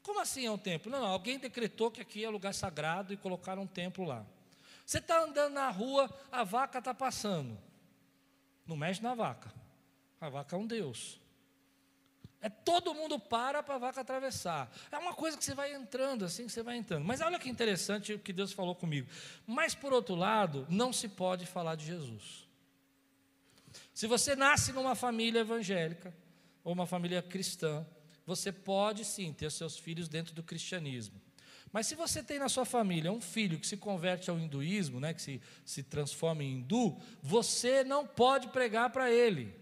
[0.02, 0.90] Como assim é um templo?
[0.90, 4.24] Não, não, alguém decretou que aqui é lugar sagrado e colocaram um templo lá.
[4.86, 7.58] Você está andando na rua, a vaca está passando.
[8.66, 9.52] Não mexe na vaca.
[10.20, 11.20] A vaca é um Deus.
[12.40, 14.72] É todo mundo para para a vaca atravessar.
[14.92, 17.04] É uma coisa que você vai entrando, assim que você vai entrando.
[17.04, 19.08] Mas olha que interessante o que Deus falou comigo.
[19.44, 22.46] Mas por outro lado, não se pode falar de Jesus.
[23.92, 26.14] Se você nasce numa família evangélica
[26.62, 27.84] ou uma família cristã,
[28.24, 31.20] você pode sim ter seus filhos dentro do cristianismo.
[31.72, 35.12] Mas se você tem na sua família um filho que se converte ao hinduísmo, né,
[35.12, 39.52] que se, se transforma em hindu, você não pode pregar para ele.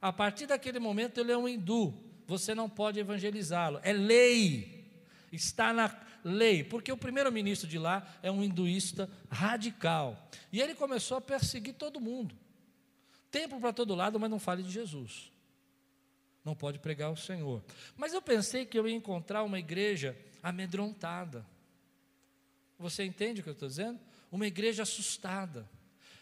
[0.00, 3.80] A partir daquele momento ele é um hindu você não pode evangelizá-lo.
[3.82, 4.88] É lei.
[5.32, 5.92] Está na
[6.24, 6.62] lei.
[6.62, 10.30] Porque o primeiro-ministro de lá é um hinduísta radical.
[10.52, 12.32] E ele começou a perseguir todo mundo.
[13.32, 15.32] Templo para todo lado, mas não fale de Jesus.
[16.44, 17.64] não pode pregar o Senhor.
[17.96, 21.44] Mas eu pensei que eu ia encontrar uma igreja amedrontada.
[22.78, 23.98] Você entende o que eu estou dizendo?
[24.30, 25.68] Uma igreja assustada.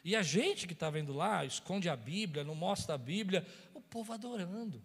[0.02, 3.80] E a gente que estava indo lá, esconde a Bíblia, não mostra a Bíblia, o
[3.82, 4.82] povo adorando.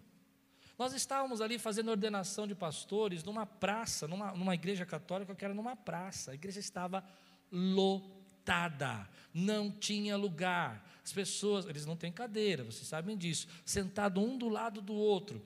[0.78, 5.54] Nós estávamos ali fazendo ordenação de pastores numa praça, numa, numa igreja católica que era
[5.54, 6.32] numa praça.
[6.32, 7.04] A igreja estava
[7.52, 10.84] lotada, não tinha lugar.
[11.04, 15.42] As pessoas, eles não têm cadeira, vocês sabem disso, sentado um do lado do outro,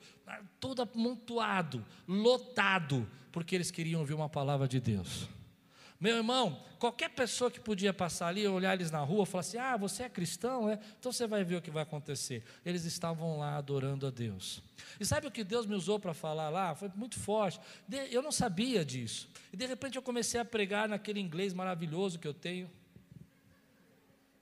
[0.59, 5.27] todo amontoado, lotado, porque eles queriam ouvir uma palavra de Deus.
[5.99, 9.75] Meu irmão, qualquer pessoa que podia passar ali, olhar eles na rua, falar assim: Ah,
[9.75, 10.79] você é cristão, é?
[10.97, 12.41] Então você vai ver o que vai acontecer.
[12.65, 14.63] Eles estavam lá adorando a Deus.
[14.97, 16.73] E sabe o que Deus me usou para falar lá?
[16.73, 17.59] Foi muito forte.
[18.09, 19.29] Eu não sabia disso.
[19.51, 22.71] E de repente eu comecei a pregar naquele inglês maravilhoso que eu tenho.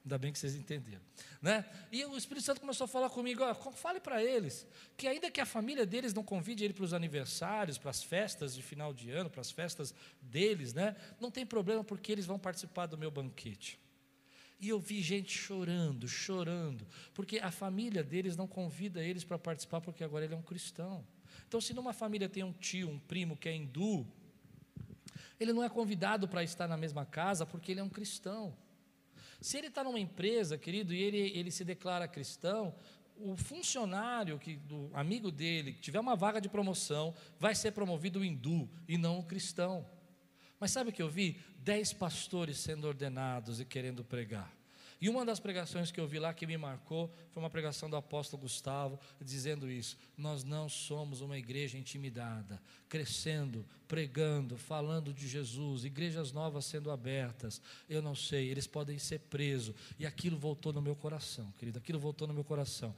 [0.08, 1.02] Ainda bem que vocês entenderam.
[1.42, 1.66] Né?
[1.92, 5.42] E o Espírito Santo começou a falar comigo: ó, fale para eles que, ainda que
[5.42, 9.12] a família deles não convide ele para os aniversários, para as festas de final de
[9.12, 10.96] ano, para as festas deles, né?
[11.20, 13.78] não tem problema, porque eles vão participar do meu banquete.
[14.62, 19.82] E eu vi gente chorando, chorando, porque a família deles não convida eles para participar,
[19.82, 21.06] porque agora ele é um cristão.
[21.50, 24.08] Então, se numa família tem um tio, um primo que é hindu,
[25.38, 28.56] ele não é convidado para estar na mesma casa, porque ele é um cristão.
[29.40, 32.74] Se ele está numa empresa, querido, e ele, ele se declara cristão,
[33.20, 38.24] o funcionário que do amigo dele que tiver uma vaga de promoção vai ser promovido
[38.24, 39.86] hindu e não o cristão.
[40.60, 41.40] Mas sabe o que eu vi?
[41.60, 44.57] Dez pastores sendo ordenados e querendo pregar.
[45.00, 47.96] E uma das pregações que eu vi lá que me marcou foi uma pregação do
[47.96, 55.86] apóstolo Gustavo, dizendo isso: Nós não somos uma igreja intimidada, crescendo, pregando, falando de Jesus,
[55.86, 57.62] igrejas novas sendo abertas.
[57.88, 59.76] Eu não sei, eles podem ser presos.
[60.00, 62.96] E aquilo voltou no meu coração, querido, aquilo voltou no meu coração.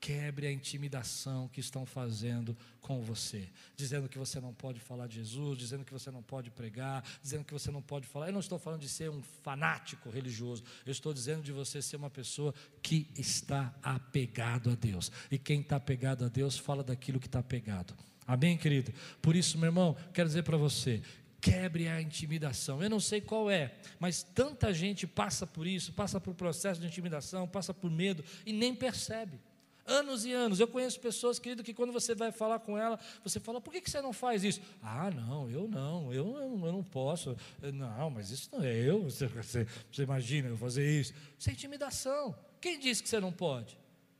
[0.00, 3.46] Quebre a intimidação que estão fazendo com você,
[3.76, 7.44] dizendo que você não pode falar de Jesus, dizendo que você não pode pregar, dizendo
[7.44, 8.28] que você não pode falar.
[8.28, 11.96] Eu não estou falando de ser um fanático religioso, eu estou dizendo de você ser
[11.96, 15.12] uma pessoa que está apegado a Deus.
[15.30, 17.94] E quem está apegado a Deus fala daquilo que está apegado.
[18.26, 18.94] Amém, querido?
[19.20, 21.02] Por isso, meu irmão, quero dizer para você:
[21.42, 22.82] quebre a intimidação.
[22.82, 26.86] Eu não sei qual é, mas tanta gente passa por isso, passa por processo de
[26.86, 29.38] intimidação, passa por medo e nem percebe.
[29.86, 30.60] Anos e anos.
[30.60, 33.88] Eu conheço pessoas, querido, que quando você vai falar com ela, você fala, por que,
[33.88, 34.60] você não faz isso?
[34.82, 37.36] Ah, não, eu não, eu, eu, não posso.
[37.72, 39.04] Não, mas isso não é eu.
[39.04, 41.12] Você, você, você imagina eu fazer isso?
[41.38, 42.36] Isso é intimidação.
[42.60, 43.76] Quem disse que você não pode?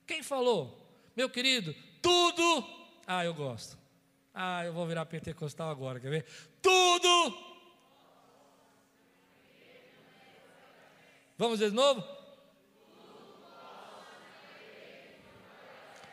[0.06, 0.76] Quem falou?
[1.16, 2.66] Meu querido, tudo.
[3.06, 3.78] Ah, eu gosto.
[4.32, 6.26] Ah, eu vou virar pentecostal agora, quer ver?
[6.62, 7.50] Tudo.
[11.36, 12.19] Vamos de novo?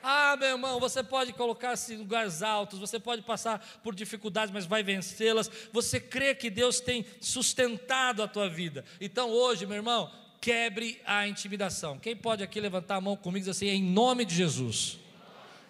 [0.10, 4.66] Ah, meu irmão, você pode colocar-se em lugares altos, você pode passar por dificuldades, mas
[4.66, 5.52] vai vencê-las.
[5.74, 8.86] Você crê que Deus tem sustentado a tua vida.
[9.02, 12.00] Então hoje, meu irmão, quebre a intimidação.
[12.00, 14.98] Quem pode aqui levantar a mão comigo e dizer assim, em nome de Jesus?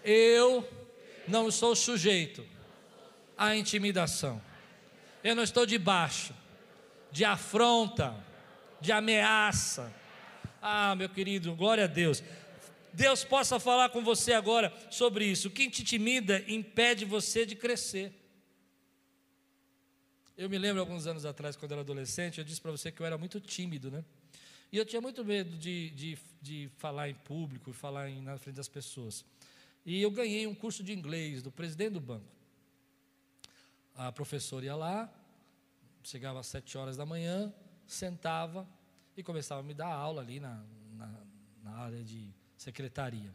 [0.05, 0.63] Eu
[1.27, 2.45] não sou sujeito
[3.35, 4.39] à intimidação.
[5.23, 6.31] Eu não estou debaixo
[7.11, 8.15] de afronta,
[8.79, 9.91] de ameaça.
[10.61, 12.21] Ah, meu querido, glória a Deus.
[12.97, 15.49] Deus possa falar com você agora sobre isso.
[15.49, 18.11] O que te intimida impede você de crescer.
[20.35, 23.05] Eu me lembro alguns anos atrás, quando era adolescente, eu disse para você que eu
[23.05, 24.03] era muito tímido, né?
[24.71, 28.55] E eu tinha muito medo de, de, de falar em público, falar em, na frente
[28.55, 29.23] das pessoas.
[29.85, 32.25] E eu ganhei um curso de inglês do presidente do banco.
[33.93, 35.07] A professora ia lá,
[36.01, 37.53] chegava às sete horas da manhã,
[37.85, 38.67] sentava
[39.15, 41.23] e começava a me dar aula ali na, na,
[41.63, 43.33] na área de secretaria.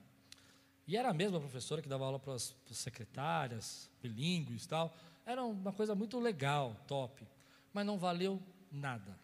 [0.87, 4.95] E era a mesma professora que dava aula para as secretárias, bilíngues e tal.
[5.25, 7.27] Era uma coisa muito legal, top.
[7.73, 9.19] Mas não valeu nada.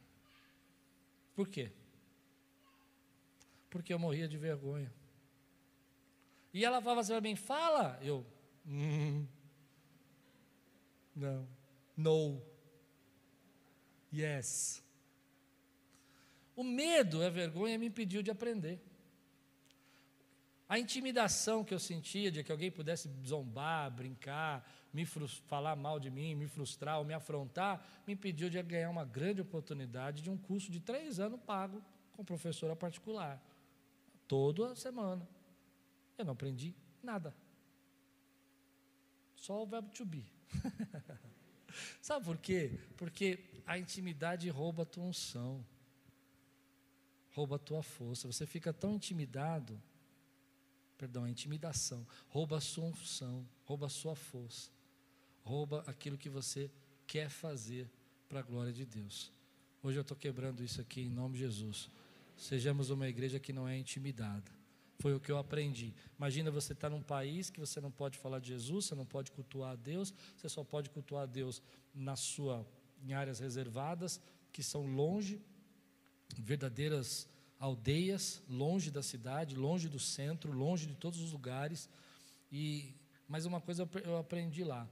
[1.35, 1.73] Por quê?
[3.69, 4.93] Porque eu morria de vergonha.
[6.55, 7.99] E ela falava assim para mim: fala.
[8.01, 8.25] Eu,
[8.67, 9.27] hum,
[11.15, 11.49] não,
[11.97, 12.41] no,
[14.13, 14.83] yes.
[16.55, 18.81] O medo, a vergonha me impediu de aprender.
[20.69, 26.11] A intimidação que eu sentia de que alguém pudesse zombar, brincar, me falar mal de
[26.11, 30.37] mim, me frustrar ou me afrontar, me impediu de ganhar uma grande oportunidade de um
[30.37, 33.43] curso de três anos pago com professora particular,
[34.27, 35.27] toda semana.
[36.19, 37.35] Eu não aprendi nada.
[39.37, 40.27] Só o verbo to be.
[42.03, 42.79] Sabe por quê?
[42.97, 45.65] Porque a intimidade rouba a tua unção,
[47.31, 48.31] rouba a tua força.
[48.31, 49.81] Você fica tão intimidado
[50.99, 54.69] perdão, a intimidação, rouba a sua unção, rouba a sua força,
[55.45, 56.71] rouba aquilo que você
[57.07, 57.89] quer fazer
[58.29, 59.33] para a glória de Deus.
[59.81, 61.89] Hoje eu estou quebrando isso aqui em nome de Jesus.
[62.37, 64.51] Sejamos uma igreja que não é intimidada.
[64.99, 65.95] Foi o que eu aprendi.
[66.19, 69.07] Imagina você estar tá num país que você não pode falar de Jesus, você não
[69.07, 71.63] pode cultuar a Deus, você só pode cultuar a Deus
[71.95, 72.67] na sua,
[73.01, 74.21] em áreas reservadas,
[74.53, 75.41] que são longe,
[76.37, 77.29] verdadeiras
[77.59, 81.89] aldeias, longe da cidade, longe do centro, longe de todos os lugares.
[82.51, 82.95] E
[83.29, 84.89] mas uma coisa eu aprendi lá.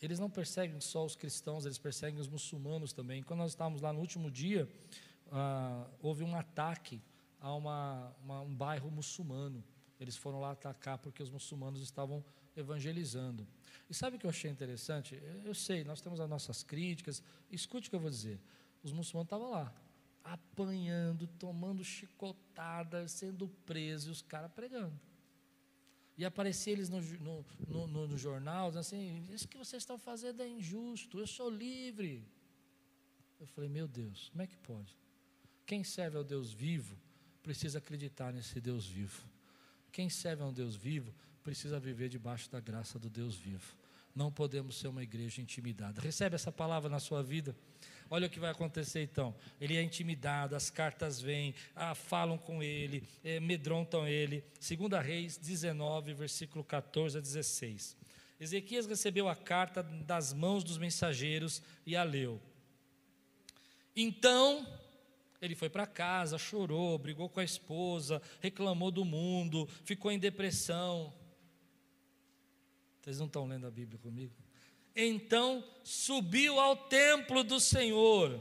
[0.00, 3.22] Eles não perseguem só os cristãos, eles perseguem os muçulmanos também.
[3.22, 4.68] Quando nós estávamos lá no último dia,
[5.30, 7.02] ah, houve um ataque
[7.38, 9.62] a uma, uma, um bairro muçulmano.
[10.00, 12.24] Eles foram lá atacar porque os muçulmanos estavam
[12.56, 13.46] evangelizando.
[13.88, 15.20] E sabe o que eu achei interessante?
[15.44, 17.22] Eu sei, nós temos as nossas críticas.
[17.50, 18.40] Escute o que eu vou dizer.
[18.82, 19.72] Os muçulmanos estavam lá,
[20.26, 24.98] apanhando, tomando chicotadas, sendo presos, e os caras pregando.
[26.18, 30.48] E aparecia eles no, no, no, no jornal, assim, isso que vocês estão fazendo é
[30.48, 32.26] injusto, eu sou livre.
[33.38, 34.96] Eu falei, meu Deus, como é que pode?
[35.66, 36.96] Quem serve ao Deus vivo
[37.42, 39.22] precisa acreditar nesse Deus vivo.
[39.92, 43.76] Quem serve a um Deus vivo precisa viver debaixo da graça do Deus vivo.
[44.14, 46.00] Não podemos ser uma igreja intimidada.
[46.00, 47.54] Recebe essa palavra na sua vida.
[48.08, 49.34] Olha o que vai acontecer então.
[49.60, 54.44] Ele é intimidado, as cartas vêm, ah, falam com ele, é, medrontam ele.
[54.60, 57.96] 2 Reis 19, versículo 14 a 16.
[58.38, 62.40] Ezequias recebeu a carta das mãos dos mensageiros e a leu.
[63.94, 64.66] Então,
[65.40, 71.12] ele foi para casa, chorou, brigou com a esposa, reclamou do mundo, ficou em depressão.
[73.00, 74.45] Vocês não estão lendo a Bíblia comigo?
[74.96, 78.40] Então subiu ao templo do Senhor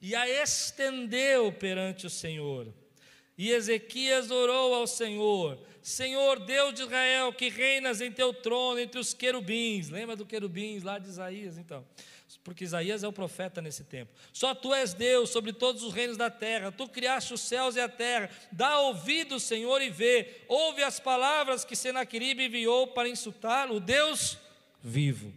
[0.00, 2.72] e a estendeu perante o Senhor.
[3.36, 9.00] E Ezequias orou ao Senhor: Senhor Deus de Israel, que reinas em teu trono entre
[9.00, 9.88] os querubins.
[9.88, 11.84] Lembra do querubins lá de Isaías, então?
[12.44, 14.10] Porque Isaías é o profeta nesse tempo.
[14.32, 16.72] Só tu és Deus sobre todos os reinos da terra.
[16.72, 18.30] Tu criaste os céus e a terra.
[18.50, 20.42] Dá ouvido, Senhor, e vê.
[20.48, 24.38] Ouve as palavras que Senaqueribe enviou para insultar o Deus
[24.82, 25.32] vivo.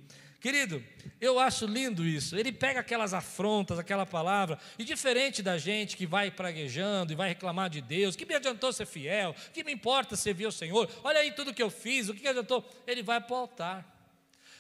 [0.46, 0.84] Querido,
[1.20, 2.38] eu acho lindo isso.
[2.38, 7.30] Ele pega aquelas afrontas, aquela palavra, e diferente da gente que vai praguejando e vai
[7.30, 11.20] reclamar de Deus, que me adiantou ser fiel, que me importa servir ao Senhor, olha
[11.20, 12.64] aí tudo que eu fiz, o que adiantou?
[12.86, 14.14] Ele vai para o altar.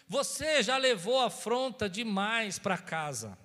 [0.07, 3.37] Você já levou afronta demais para casa.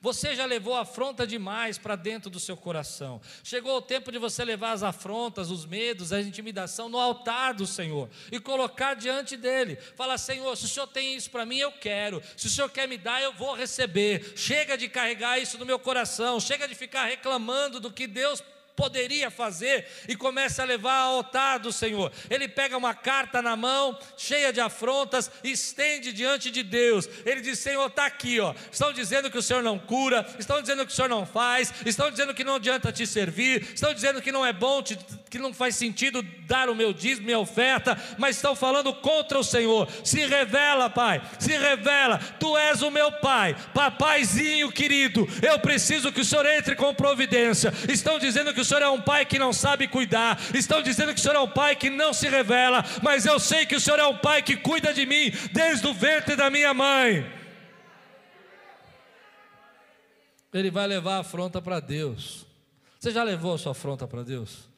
[0.00, 3.20] Você já levou afronta demais para dentro do seu coração.
[3.42, 7.66] Chegou o tempo de você levar as afrontas, os medos, a intimidação no altar do
[7.66, 9.76] Senhor e colocar diante dele.
[9.96, 12.22] Falar: Senhor, se o Senhor tem isso para mim, eu quero.
[12.36, 14.32] Se o Senhor quer me dar, eu vou receber.
[14.36, 16.40] Chega de carregar isso no meu coração.
[16.40, 18.42] Chega de ficar reclamando do que Deus
[18.74, 22.12] poderia fazer e começa a levar ao altar do Senhor.
[22.30, 27.08] Ele pega uma carta na mão, cheia de afrontas, estende diante de Deus.
[27.24, 28.54] Ele diz: Senhor, está aqui, ó.
[28.70, 32.10] Estão dizendo que o Senhor não cura, estão dizendo que o Senhor não faz, estão
[32.10, 34.98] dizendo que não adianta te servir, estão dizendo que não é bom, te,
[35.30, 39.44] que não faz sentido dar o meu dízimo, minha oferta, mas estão falando contra o
[39.44, 39.88] Senhor.
[40.04, 42.18] Se revela, Pai, se revela.
[42.38, 45.28] Tu és o meu Pai, papaizinho querido.
[45.42, 47.72] Eu preciso que o Senhor entre com providência.
[47.88, 51.20] Estão dizendo que o Senhor é um pai que não sabe cuidar, estão dizendo que
[51.20, 53.98] o Senhor é um pai que não se revela, mas eu sei que o Senhor
[53.98, 57.30] é um pai que cuida de mim desde o ventre da minha mãe.
[60.52, 62.46] Ele vai levar a afronta para Deus.
[62.98, 64.70] Você já levou a sua afronta para Deus?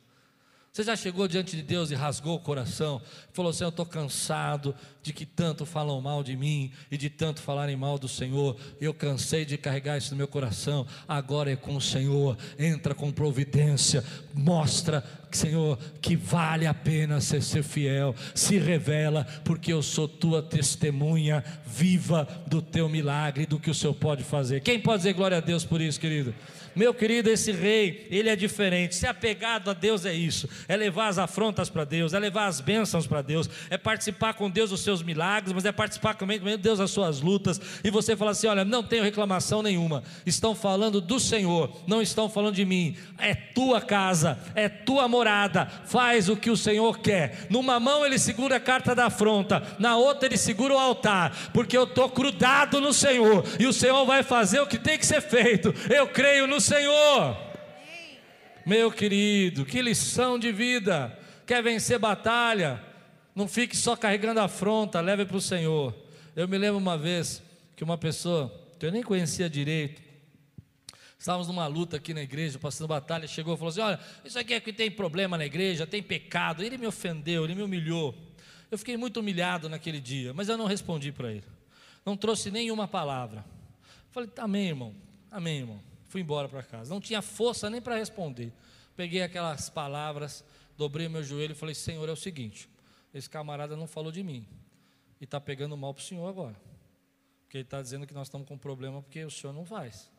[0.73, 3.01] Você já chegou diante de Deus e rasgou o coração?
[3.33, 4.75] Falou assim: Eu estou cansado
[5.05, 8.57] de que tanto falam mal de mim e de tanto falarem mal do Senhor.
[8.81, 10.87] Eu cansei de carregar isso no meu coração.
[11.07, 12.39] Agora é com o Senhor.
[12.59, 14.03] Entra com providência.
[14.33, 18.15] Mostra, Senhor, que vale a pena ser, ser fiel.
[18.35, 23.93] Se revela, porque eu sou tua testemunha viva do teu milagre, do que o Senhor
[23.93, 24.63] pode fazer.
[24.63, 26.35] Quem pode dizer glória a Deus por isso, querido?
[26.75, 28.97] Meu querido, esse rei, ele é diferente.
[28.97, 32.61] Ser apegado a Deus é isso: é levar as afrontas para Deus, é levar as
[32.61, 36.57] bênçãos para Deus, é participar com Deus dos seus milagres, mas é participar também com
[36.57, 37.61] Deus das suas lutas.
[37.83, 40.03] E você fala assim: olha, não tenho reclamação nenhuma.
[40.25, 42.97] Estão falando do Senhor, não estão falando de mim.
[43.19, 45.67] É tua casa, é tua morada.
[45.85, 47.47] Faz o que o Senhor quer.
[47.51, 51.77] Numa mão ele segura a carta da afronta, na outra ele segura o altar, porque
[51.77, 55.21] eu estou grudado no Senhor e o Senhor vai fazer o que tem que ser
[55.21, 55.75] feito.
[55.91, 57.37] Eu creio no Senhor.
[58.67, 61.17] Meu querido, que lição de vida.
[61.47, 62.83] Quer vencer batalha?
[63.35, 65.95] Não fique só carregando afronta, leve para o Senhor.
[66.37, 67.43] Eu me lembro uma vez
[67.75, 70.05] que uma pessoa, que eu nem conhecia direito,
[71.25, 74.53] Estávamos numa luta aqui na igreja, passando batalha, chegou e falou assim: Olha, isso aqui
[74.53, 76.63] é que tem problema na igreja, tem pecado.
[76.63, 78.15] Ele me ofendeu, ele me humilhou.
[78.71, 81.47] Eu fiquei muito humilhado naquele dia, mas eu não respondi para ele.
[82.05, 83.43] Não trouxe nenhuma palavra.
[84.11, 84.95] Falei, amém, irmão.
[85.31, 85.81] Amém, irmão.
[86.11, 86.93] Fui embora para casa.
[86.93, 88.53] Não tinha força nem para responder.
[88.95, 90.45] Peguei aquelas palavras,
[90.77, 92.69] dobrei meu joelho e falei: Senhor, é o seguinte:
[93.15, 94.47] esse camarada não falou de mim.
[95.21, 96.61] E está pegando mal para o senhor agora.
[97.43, 100.11] Porque ele está dizendo que nós estamos com problema porque o senhor não faz.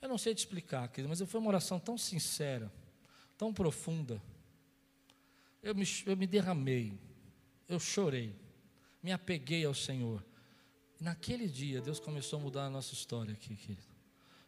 [0.00, 2.72] Eu não sei te explicar, querido, mas foi uma oração tão sincera,
[3.38, 4.20] tão profunda.
[5.62, 6.98] Eu me, eu me derramei,
[7.66, 8.34] eu chorei,
[9.02, 10.22] me apeguei ao Senhor.
[11.00, 13.86] Naquele dia, Deus começou a mudar a nossa história aqui, querido.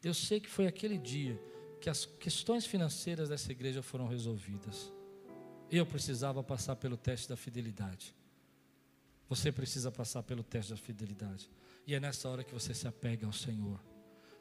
[0.04, 1.40] Eu sei que foi aquele dia
[1.80, 4.92] que as questões financeiras dessa igreja foram resolvidas.
[5.70, 8.14] Eu precisava passar pelo teste da fidelidade.
[9.28, 11.50] Você precisa passar pelo teste da fidelidade.
[11.86, 13.80] E é nessa hora que você se apega ao Senhor.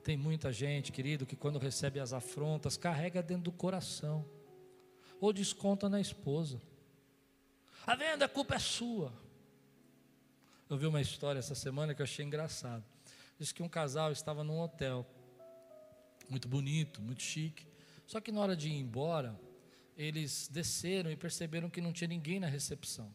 [0.04, 4.24] Tem muita gente, querido, que quando recebe as afrontas, carrega dentro do coração,
[5.20, 6.62] ou desconta na esposa.
[7.88, 9.12] A venda, a culpa é sua.
[10.70, 12.84] Eu vi uma história essa semana que eu achei engraçado.
[13.40, 15.06] Diz que um casal estava num hotel,
[16.30, 17.66] muito bonito, muito chique.
[18.06, 19.40] Só que na hora de ir embora,
[19.96, 23.12] eles desceram e perceberam que não tinha ninguém na recepção.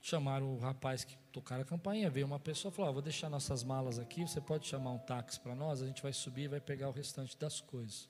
[0.00, 3.28] Chamaram o rapaz que tocaram a campainha, veio uma pessoa e falou: ah, vou deixar
[3.30, 6.48] nossas malas aqui, você pode chamar um táxi para nós, a gente vai subir e
[6.48, 8.08] vai pegar o restante das coisas.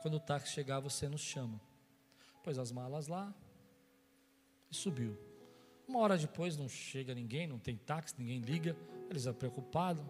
[0.00, 1.60] Quando o táxi chegar, você nos chama.
[2.42, 3.34] Pôs as malas lá
[4.70, 5.18] e subiu.
[5.86, 8.74] Uma hora depois não chega ninguém, não tem táxi, ninguém liga.
[9.10, 10.02] Eles estão preocupados,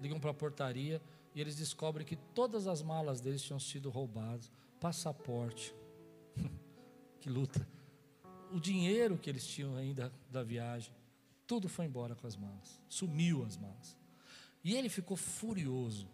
[0.00, 1.02] ligam para a portaria
[1.34, 5.74] e eles descobrem que todas as malas deles tinham sido roubadas, passaporte.
[7.20, 7.66] que luta
[8.54, 10.94] o dinheiro que eles tinham ainda da viagem,
[11.44, 13.96] tudo foi embora com as malas, sumiu as malas.
[14.62, 16.08] E ele ficou furioso.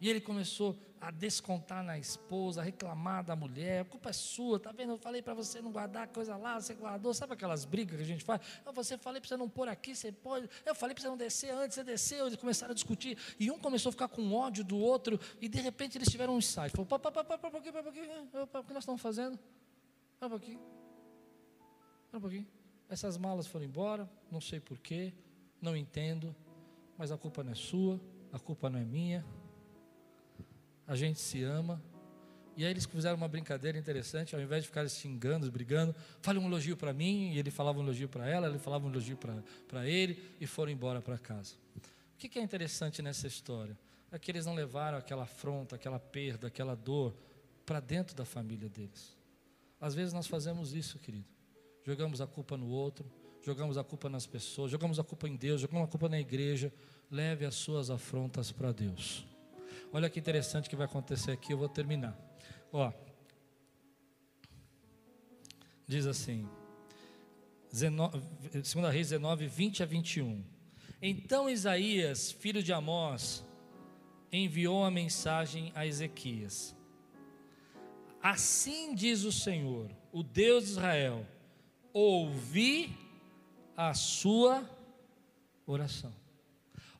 [0.00, 4.58] E ele começou a descontar na esposa, a reclamar da mulher, a culpa é sua,
[4.58, 4.92] tá vendo?
[4.92, 8.06] Eu falei para você não guardar coisa lá, você guardou, sabe aquelas brigas que a
[8.06, 8.40] gente faz?
[8.64, 10.48] Eu você falei para você não pôr aqui, você pode.
[10.66, 13.58] Eu falei para você não descer antes, você desceu, eles começaram a discutir, e um
[13.58, 16.70] começou a ficar com ódio do outro, e de repente eles tiveram um ensaio.
[16.70, 19.38] Falou, papá, papá, papá, papá, papá, o que nós estamos fazendo?
[20.20, 20.60] Olha um pouquinho.
[22.12, 22.46] Olha um pouquinho.
[22.88, 25.12] Essas malas foram embora, não sei porquê,
[25.60, 26.34] não entendo,
[26.96, 28.00] mas a culpa não é sua,
[28.32, 29.24] a culpa não é minha,
[30.88, 31.80] a gente se ama.
[32.56, 36.46] E aí eles fizeram uma brincadeira interessante, ao invés de ficarem xingando, brigando, fale um
[36.46, 39.16] elogio para mim, e ele falava um elogio para ela, ele falava um elogio
[39.68, 41.54] para ele, e foram embora para casa.
[41.76, 43.78] O que, que é interessante nessa história?
[44.10, 47.14] É que eles não levaram aquela afronta, aquela perda, aquela dor
[47.64, 49.16] para dentro da família deles.
[49.80, 51.38] Às vezes nós fazemos isso, querido
[51.88, 53.10] jogamos a culpa no outro,
[53.42, 56.70] jogamos a culpa nas pessoas, jogamos a culpa em Deus, jogamos a culpa na igreja.
[57.10, 59.24] Leve as suas afrontas para Deus.
[59.92, 62.16] Olha que interessante que vai acontecer aqui, eu vou terminar.
[62.72, 62.92] Ó,
[65.86, 66.48] diz assim,
[67.72, 70.44] 2 Reis 19, 20 a 21.
[71.00, 73.44] Então Isaías, filho de Amós,
[74.32, 76.74] enviou a mensagem a Ezequias.
[78.22, 81.26] Assim diz o Senhor, o Deus de Israel:
[81.92, 82.90] ouvir
[83.76, 84.68] a sua
[85.64, 86.12] oração.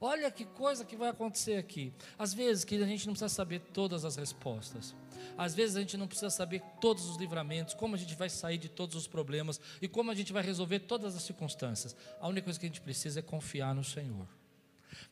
[0.00, 1.92] Olha que coisa que vai acontecer aqui.
[2.18, 4.94] Às vezes que a gente não precisa saber todas as respostas.
[5.36, 8.58] Às vezes a gente não precisa saber todos os livramentos, como a gente vai sair
[8.58, 11.96] de todos os problemas e como a gente vai resolver todas as circunstâncias.
[12.20, 14.26] A única coisa que a gente precisa é confiar no Senhor.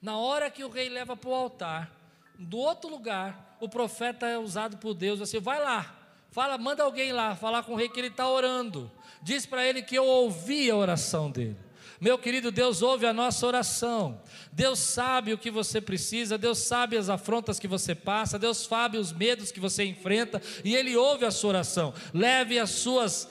[0.01, 1.91] Na hora que o rei leva para o altar,
[2.39, 5.97] do outro lugar, o profeta é usado por Deus assim: vai lá,
[6.37, 8.91] Fala, manda alguém lá falar com o rei que ele está orando.
[9.22, 11.57] Diz para ele que eu ouvi a oração dele.
[12.01, 14.21] Meu querido, Deus ouve a nossa oração.
[14.53, 18.99] Deus sabe o que você precisa, Deus sabe as afrontas que você passa, Deus sabe
[18.99, 21.95] os medos que você enfrenta e Ele ouve a sua oração.
[22.13, 23.29] Leve as suas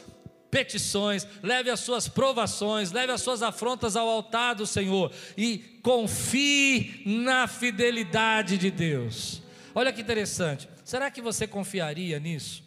[0.49, 7.01] petições, leve as suas provações, leve as suas afrontas ao altar do Senhor e confie
[7.05, 9.41] na fidelidade de Deus.
[9.73, 12.63] Olha que interessante, será que você confiaria nisso?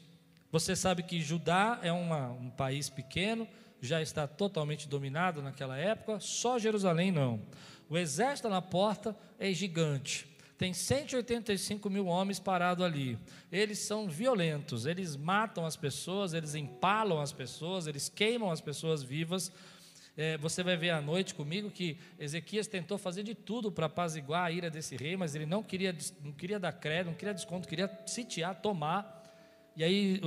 [0.53, 3.49] Você sabe que Judá é uma, um país pequeno,
[3.81, 7.41] já está totalmente dominado naquela época, só Jerusalém não.
[7.89, 10.29] O exército na porta é gigante.
[10.59, 13.17] Tem 185 mil homens parados ali.
[13.51, 19.03] Eles são violentos, eles matam as pessoas, eles empalam as pessoas, eles queimam as pessoas
[19.03, 19.53] vivas.
[20.17, 24.47] É, você vai ver à noite comigo que Ezequias tentou fazer de tudo para apaziguar
[24.47, 27.69] a ira desse rei, mas ele não queria, não queria dar crédito, não queria desconto,
[27.69, 29.23] queria sitiar, tomar.
[29.77, 30.21] E aí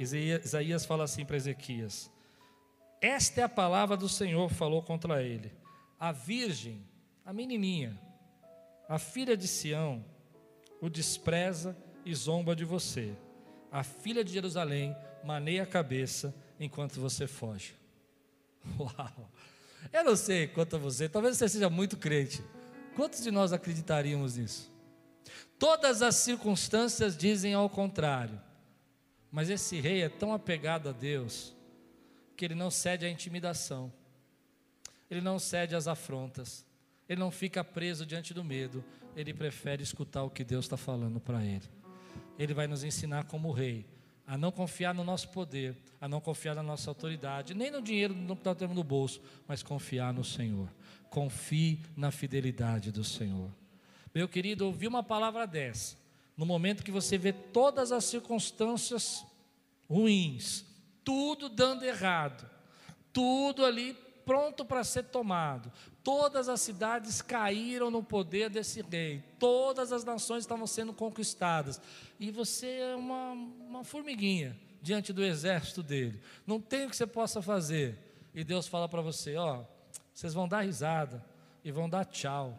[0.00, 2.10] Isaías fala assim para Ezequias:
[3.04, 5.52] Esta é a palavra do Senhor falou contra ele.
[6.00, 6.82] A virgem,
[7.22, 8.00] a menininha,
[8.88, 10.02] A filha de Sião
[10.80, 13.14] o despreza e zomba de você.
[13.70, 17.74] A filha de Jerusalém maneia a cabeça enquanto você foge.
[18.80, 19.30] Uau!
[19.92, 22.42] Eu não sei quanto a você, talvez você seja muito crente.
[22.96, 24.72] Quantos de nós acreditaríamos nisso?
[25.58, 28.40] Todas as circunstâncias dizem ao contrário.
[29.30, 31.53] Mas esse rei é tão apegado a Deus
[32.36, 33.92] que ele não cede à intimidação,
[35.10, 36.64] ele não cede às afrontas,
[37.08, 38.84] ele não fica preso diante do medo,
[39.16, 41.68] ele prefere escutar o que Deus está falando para ele.
[42.38, 43.86] Ele vai nos ensinar como rei
[44.26, 48.14] a não confiar no nosso poder, a não confiar na nossa autoridade, nem no dinheiro
[48.14, 50.68] que nós temos no bolso, mas confiar no Senhor.
[51.10, 53.50] Confie na fidelidade do Senhor.
[54.14, 55.96] Meu querido, ouvir uma palavra dessa,
[56.36, 59.24] no momento que você vê todas as circunstâncias
[59.88, 60.64] ruins,
[61.04, 62.48] tudo dando errado,
[63.12, 63.94] tudo ali
[64.24, 65.70] pronto para ser tomado.
[66.02, 71.80] Todas as cidades caíram no poder desse rei, todas as nações estavam sendo conquistadas,
[72.18, 77.06] e você é uma, uma formiguinha diante do exército dele, não tem o que você
[77.06, 77.98] possa fazer.
[78.34, 79.64] E Deus fala para você: Ó,
[80.12, 81.24] vocês vão dar risada
[81.64, 82.58] e vão dar tchau.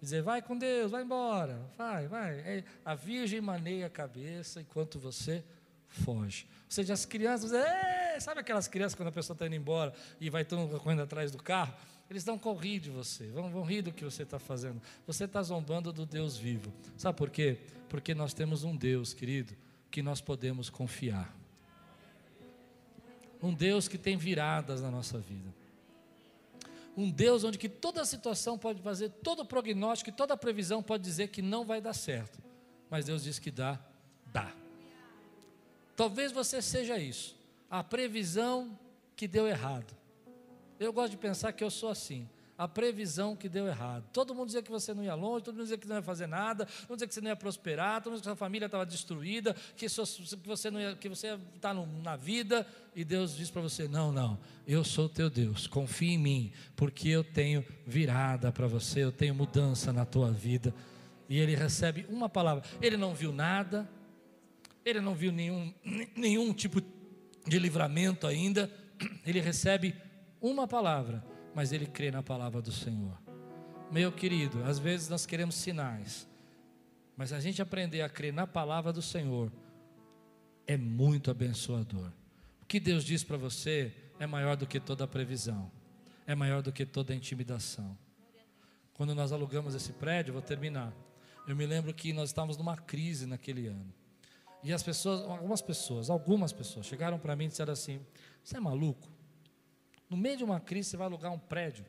[0.00, 2.38] Dizer, vai com Deus, vai embora, vai, vai.
[2.38, 5.42] É, a virgem maneia a cabeça enquanto você
[5.88, 6.46] foge.
[6.64, 7.50] Ou seja, as crianças,
[8.20, 11.30] sabe aquelas crianças quando a pessoa está indo embora e vai todo mundo correndo atrás
[11.30, 11.74] do carro?
[12.10, 14.80] Eles vão correr de você, vão, vão rir do que você está fazendo.
[15.06, 16.72] Você está zombando do Deus vivo.
[16.96, 17.58] Sabe por quê?
[17.88, 19.54] Porque nós temos um Deus, querido,
[19.90, 21.34] que nós podemos confiar.
[23.42, 25.54] Um Deus que tem viradas na nossa vida.
[26.96, 31.40] Um Deus onde que toda situação pode fazer, todo prognóstico, toda previsão pode dizer que
[31.40, 32.42] não vai dar certo.
[32.90, 33.78] Mas Deus diz que dá,
[34.32, 34.52] dá.
[35.98, 37.34] Talvez você seja isso,
[37.68, 38.78] a previsão
[39.16, 39.96] que deu errado.
[40.78, 44.04] Eu gosto de pensar que eu sou assim, a previsão que deu errado.
[44.12, 46.28] Todo mundo dizia que você não ia longe, todo mundo dizia que não ia fazer
[46.28, 48.66] nada, todo mundo dizia que você não ia prosperar, todo mundo dizia que sua família
[48.66, 49.88] estava destruída, que,
[50.46, 54.12] você não ia, que você ia estar na vida, e Deus diz para você: não,
[54.12, 54.38] não,
[54.68, 59.34] eu sou teu Deus, confie em mim, porque eu tenho virada para você, eu tenho
[59.34, 60.72] mudança na tua vida.
[61.28, 63.90] E ele recebe uma palavra, ele não viu nada,
[64.88, 65.72] ele não viu nenhum,
[66.16, 66.80] nenhum tipo
[67.46, 68.70] de livramento ainda,
[69.24, 69.94] ele recebe
[70.40, 71.24] uma palavra,
[71.54, 73.18] mas ele crê na palavra do Senhor.
[73.90, 76.28] Meu querido, às vezes nós queremos sinais,
[77.16, 79.50] mas a gente aprender a crer na palavra do Senhor
[80.66, 82.12] é muito abençoador.
[82.62, 85.70] O que Deus diz para você é maior do que toda previsão,
[86.26, 87.96] é maior do que toda a intimidação.
[88.92, 90.92] Quando nós alugamos esse prédio, vou terminar.
[91.46, 93.94] Eu me lembro que nós estávamos numa crise naquele ano.
[94.62, 98.04] E as pessoas, algumas pessoas, algumas pessoas chegaram para mim e disseram assim:
[98.42, 99.08] Você é maluco?
[100.10, 101.84] No meio de uma crise você vai alugar um prédio?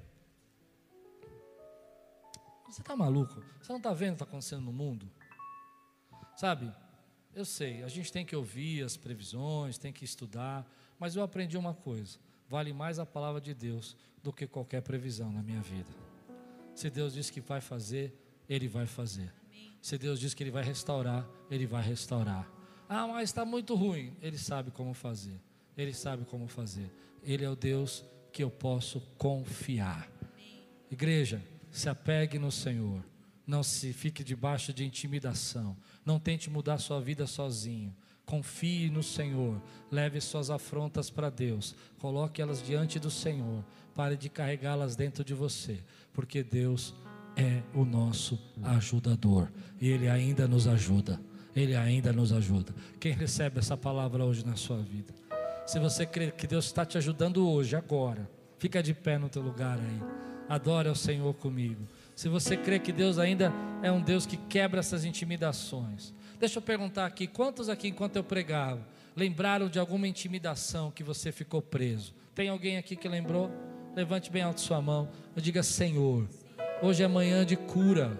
[2.69, 3.41] Você está maluco?
[3.61, 5.09] Você não está vendo o que está acontecendo no mundo?
[6.35, 6.71] Sabe,
[7.33, 11.57] eu sei, a gente tem que ouvir as previsões, tem que estudar, mas eu aprendi
[11.57, 15.89] uma coisa: vale mais a palavra de Deus do que qualquer previsão na minha vida.
[16.75, 18.13] Se Deus diz que vai fazer,
[18.47, 19.33] Ele vai fazer.
[19.81, 22.58] Se Deus diz que Ele vai restaurar, Ele vai restaurar.
[22.89, 24.11] Ah, mas está muito ruim.
[24.19, 25.39] Ele sabe como fazer.
[25.77, 26.91] Ele sabe como fazer.
[27.23, 30.09] Ele é o Deus que eu posso confiar.
[30.89, 33.05] Igreja, se apegue no Senhor.
[33.45, 35.77] Não se fique debaixo de intimidação.
[36.03, 37.95] Não tente mudar sua vida sozinho.
[38.25, 39.61] Confie no Senhor.
[39.91, 41.75] Leve suas afrontas para Deus.
[41.99, 43.63] Coloque elas diante do Senhor.
[43.93, 45.83] Pare de carregá-las dentro de você.
[46.11, 46.95] Porque Deus
[47.35, 49.51] é o nosso ajudador.
[49.79, 51.28] E Ele ainda nos ajuda.
[51.55, 52.73] Ele ainda nos ajuda.
[52.99, 55.13] Quem recebe essa palavra hoje na sua vida?
[55.65, 59.41] Se você crê que Deus está te ajudando hoje, agora, fica de pé no teu
[59.41, 60.01] lugar aí.
[60.47, 61.87] Adore ao Senhor comigo.
[62.15, 66.13] Se você crê que Deus ainda é um Deus que quebra essas intimidações.
[66.39, 68.81] Deixa eu perguntar aqui, quantos aqui enquanto eu pregava,
[69.15, 72.13] lembraram de alguma intimidação que você ficou preso?
[72.33, 73.51] Tem alguém aqui que lembrou?
[73.95, 75.09] Levante bem alto sua mão.
[75.35, 76.27] Eu diga, Senhor,
[76.81, 78.17] hoje é manhã de cura.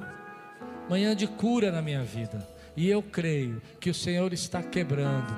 [0.90, 2.48] Manhã de cura na minha vida.
[2.76, 5.34] E eu creio que o Senhor está quebrando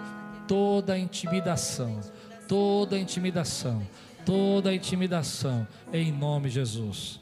[0.48, 2.00] toda intimidação,
[2.48, 3.82] toda intimidação,
[4.26, 7.20] toda intimidação, em nome de Jesus.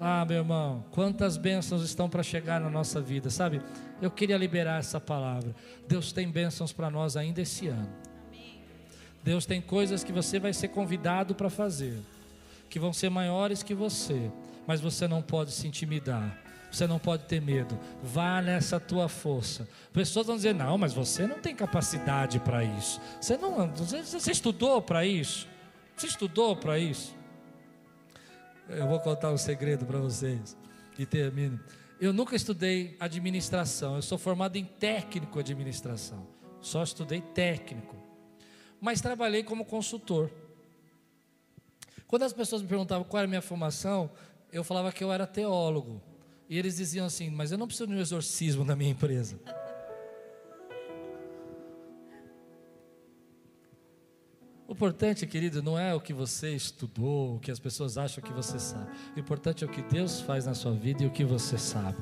[0.00, 3.60] Ah, meu irmão, quantas bênçãos estão para chegar na nossa vida, sabe?
[4.00, 5.54] Eu queria liberar essa palavra.
[5.88, 7.88] Deus tem bênçãos para nós ainda esse ano.
[9.24, 11.98] Deus tem coisas que você vai ser convidado para fazer,
[12.70, 14.30] que vão ser maiores que você,
[14.66, 17.78] mas você não pode se intimidar você não pode ter medo.
[18.02, 19.68] Vá nessa tua força.
[19.92, 23.00] Pessoas vão dizer: não, mas você não tem capacidade para isso.
[23.20, 25.48] Você não, você, você estudou para isso?
[25.96, 27.14] Você estudou para isso?
[28.68, 30.56] Eu vou contar um segredo para vocês
[30.98, 31.58] e termino.
[32.00, 36.26] Eu nunca estudei administração, eu sou formado em técnico administração.
[36.60, 37.96] Só estudei técnico.
[38.80, 40.30] Mas trabalhei como consultor.
[42.06, 44.10] Quando as pessoas me perguntavam qual era a minha formação,
[44.52, 46.00] eu falava que eu era teólogo.
[46.48, 49.38] E eles diziam assim: Mas eu não preciso de um exorcismo na minha empresa.
[54.66, 58.32] O importante, querido, não é o que você estudou, o que as pessoas acham que
[58.32, 58.90] você sabe.
[59.16, 61.96] O importante é o que Deus faz na sua vida e o que você sabe.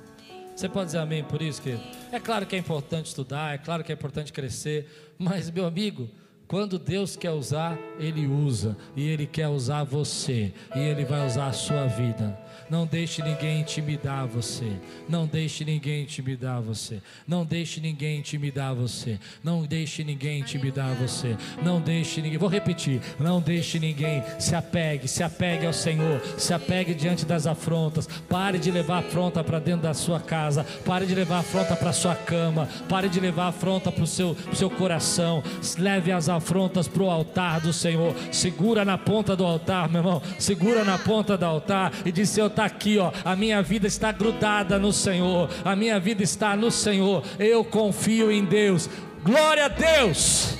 [0.55, 1.83] Você pode dizer amém por isso, querido?
[2.11, 6.09] É claro que é importante estudar, é claro que é importante crescer, mas, meu amigo,
[6.49, 11.49] quando Deus quer usar, Ele usa, e Ele quer usar você, e Ele vai usar
[11.49, 12.39] a sua vida.
[12.69, 14.73] Não deixe ninguém intimidar você.
[15.09, 17.01] Não deixe ninguém intimidar você.
[17.27, 19.19] Não deixe ninguém intimidar você.
[19.43, 21.37] Não deixe ninguém intimidar você.
[21.63, 22.39] Não deixe ninguém.
[22.39, 23.01] Vou repetir.
[23.19, 24.23] Não deixe ninguém.
[24.39, 26.21] Se apegue, se apegue ao Senhor.
[26.37, 28.09] Se apegue diante das afrontas.
[28.29, 30.65] Pare de levar afronta para dentro da sua casa.
[30.85, 32.69] Pare de levar afronta para sua cama.
[32.89, 35.43] Pare de levar afronta para o seu, seu coração.
[35.79, 38.15] Leve as afrontas para o altar do Senhor.
[38.33, 40.23] Segura na ponta do altar, meu irmão.
[40.39, 43.13] Segura na ponta do altar e diz: Senhor, está aqui, ó.
[43.23, 45.51] A minha vida está grudada no Senhor.
[45.63, 47.23] A minha vida está no Senhor.
[47.39, 48.89] Eu confio em Deus.
[49.23, 50.57] Glória a Deus.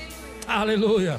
[0.47, 1.19] Aleluia.